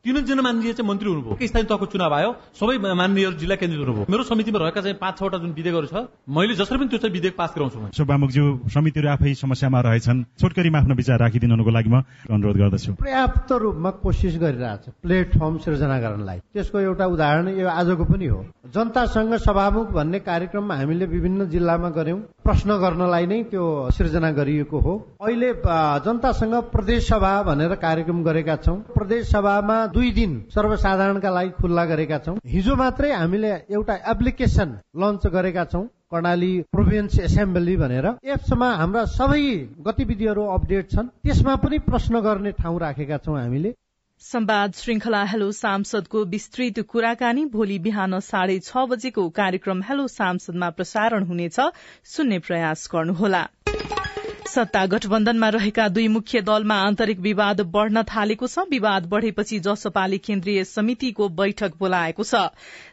तिनजना 0.02 0.42
माननीय 0.42 0.72
चाहिँ 0.74 0.88
मन्त्री 0.88 1.08
हुनुभयो। 1.08 1.46
स्थानीय 1.46 1.66
तहको 1.70 1.86
चुनाव 1.86 2.14
आयो? 2.14 2.30
सबै 2.58 2.74
माननीय 2.82 3.38
जिल्ला 3.38 3.54
केन्द्रित 3.54 3.86
हुनुभयो। 3.86 4.10
मेरो 4.10 4.22
समितिमा 4.26 4.58
रहेका 4.58 4.80
चाहिँ 4.82 4.98
पाँच 4.98 5.14
छवटा 5.18 5.38
जुन 5.38 5.52
विधेयकहरू 5.54 5.86
छ 5.86 6.10
मैले 6.26 6.54
जसरी 6.58 6.78
पनि 6.78 6.90
त्यो 6.90 6.98
चाहिँ 6.98 7.14
विधेयक 7.14 7.36
पास 7.38 7.54
गराउँछु 7.54 7.78
शोभामुखज्यू 7.94 8.44
समितिहरू 8.66 9.08
आफै 9.14 9.34
समस्यामा 9.38 9.78
रहेछन्। 9.78 10.18
छोटकरीमा 10.42 10.78
आफ्नो 10.82 10.94
विचार 10.98 11.18
राखिदिनुको 11.22 11.70
लागि 11.70 11.90
म 11.94 12.02
अनुरोध 12.34 12.56
गर्दछु। 12.58 12.92
पर्याप्त 12.98 13.50
रूपमा 13.62 13.90
कोसिस 14.02 14.34
गरिरहेछ 14.42 14.84
प्लेटफर्म 15.06 15.54
सिर्जना 15.62 15.98
गर्नलाई। 16.02 16.38
त्यसको 16.50 16.78
एउटा 16.82 17.06
उदाहरण 17.06 17.46
यो 17.62 17.68
आजको 17.70 18.04
पनि 18.10 18.26
हो। 18.26 18.40
जनतासँग 18.74 19.34
सभामुख 19.38 19.86
भन्ने 19.94 20.18
कार्यक्रममा 20.18 20.74
हामीले 20.82 21.06
विभिन्न 21.06 21.46
जिल्लामा 21.46 21.88
गर्यौं 21.94 22.18
प्रश्न 22.42 22.70
गर्नलाई 22.74 23.26
नै 23.30 23.38
त्यो 23.54 23.64
सिर्जना 23.94 24.30
गरिएको 24.34 24.78
हो। 24.82 24.92
अहिले 25.22 25.52
जनतासँग 26.02 26.54
प्रदेश 26.74 27.06
सभा 27.06 27.32
भनेर 27.46 27.74
कार्यक्रम 27.78 28.22
गरेका 28.26 28.56
छौँ। 28.66 28.78
प्रदेश 28.98 29.30
सभामा 29.30 29.78
दुई 29.92 30.10
दिन 30.12 30.32
सर्वसाधारणका 30.50 31.30
लागि 31.30 31.50
खुल्ला 31.60 31.84
गरेका 31.84 32.18
छौँ। 32.18 32.36
हिजो 32.46 32.74
मात्रै 32.76 33.10
हामीले 33.12 33.50
एउटा 33.70 33.94
एप्लिकेसन 34.12 34.70
लन्च 34.96 35.26
गरेका 35.34 35.64
छौँ 35.72 35.84
कर्णाली 36.12 36.52
प्रोभिन्स 36.72 37.18
एसेम्बली 37.20 37.76
भनेर। 37.76 38.06
एप्समा 38.24 38.68
हाम्रा 38.76 39.04
सबै 39.12 39.44
गतिविधिहरू 39.86 40.44
अपडेट 40.56 40.90
छन्। 40.90 41.12
त्यसमा 41.24 41.54
पनि 41.60 41.78
प्रश्न 41.84 42.20
गर्ने 42.20 42.52
ठाउँ 42.60 42.78
राखेका 42.80 43.18
छौँ 43.18 43.38
हामीले। 43.38 43.72
संवाद 44.22 44.72
श्रृंखला 44.74 45.22
हेलो 45.24 45.50
सांसदको 45.52 46.24
विस्तृत 46.32 46.80
कुराकानी 46.88 47.44
भोलि 47.52 47.78
बिहान 47.84 48.18
साढे 48.22 48.58
छ 48.60 48.86
बजेको 48.88 49.28
कार्यक्रम 49.30 49.82
हेलो 49.82 50.06
सांसदमा 50.08 50.70
प्रसारण 50.70 51.24
हुनेछ। 51.26 51.58
सुन्ने 52.06 52.38
प्रयास 52.38 52.88
गर्नुहोला। 52.94 53.42
सत्ता 54.52 54.84
गठबन्धनमा 54.86 55.48
रहेका 55.50 55.86
दुई 55.88 56.08
मुख्य 56.08 56.40
दलमा 56.42 56.74
आन्तरिक 56.84 57.20
विवाद 57.20 57.60
बढ़न 57.72 58.02
थालेको 58.04 58.46
छ। 58.46 58.64
विवाद 58.70 59.06
बढ़ेपछि 59.08 59.58
जसपाले 59.60 60.18
केन्द्रीय 60.20 60.64
समितिको 60.66 61.28
बैठक 61.30 61.78
बोलाएको 61.78 62.24
छ। 62.24 62.42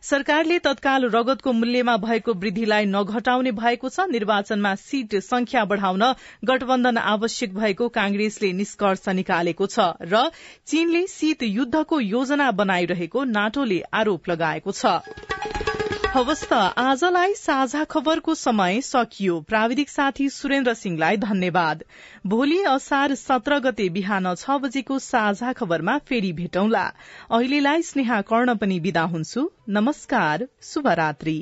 सरकारले 0.02 0.60
तत्काल 0.60 1.10
रगतको 1.12 1.54
मूल्यमा 1.54 1.96
भएको 2.00 2.34
वृद्धिलाई 2.36 2.86
नघटाउने 2.88 3.52
भएको 3.54 3.90
छ। 3.90 4.08
निर्वाचनमा 4.10 4.74
सीट 4.78 5.16
संख्या 5.22 5.66
बढ़ाउन 5.66 6.04
गठबन्धन 6.46 6.98
आवश्यक 6.98 7.56
भएको 7.56 7.90
कांग्रेसले 7.92 8.52
निष्कर्ष 8.56 9.10
निकालेको 9.16 9.68
छ 9.68 9.90
र 10.04 10.24
चीनले 10.66 11.06
शीत 11.10 11.44
युद्धको 11.50 12.00
योजना 12.02 12.52
बनाइरहेको 12.56 13.24
नाटोले 13.36 13.82
आरोप 13.94 14.30
लगाएको 14.30 14.72
छ। 14.74 15.69
हवस् 16.14 16.44
त। 16.44 16.54
आजलाई 16.82 17.34
साझा 17.34 17.84
खबरको 17.84 18.34
समय 18.36 18.82
सकियो। 18.82 19.40
प्राविधिक 19.42 19.90
साथी 19.90 20.30
सुरेन्द्र 20.30 20.74
सिंहलाई 20.74 21.18
धन्यवाद। 21.18 21.84
भोलि 22.28 22.58
असार 22.64 23.14
सत्र 23.16 23.60
गते 23.60 23.90
बिहान 23.90 24.34
छ 24.36 24.58
बजेको 24.58 25.00
साझा 25.00 25.54
खबरमा 25.54 25.98
फेरि 26.10 26.32
भेटौंला। 26.34 26.86
अहिलेलाई 27.32 27.82
स्नेहा 27.82 28.22
कर्ण 28.22 28.56
पनि 28.56 28.80
विदा 28.80 29.04
हुन्छु। 29.04 29.50
नमस्कार। 29.70 30.48
शुभरात्री। 30.64 31.38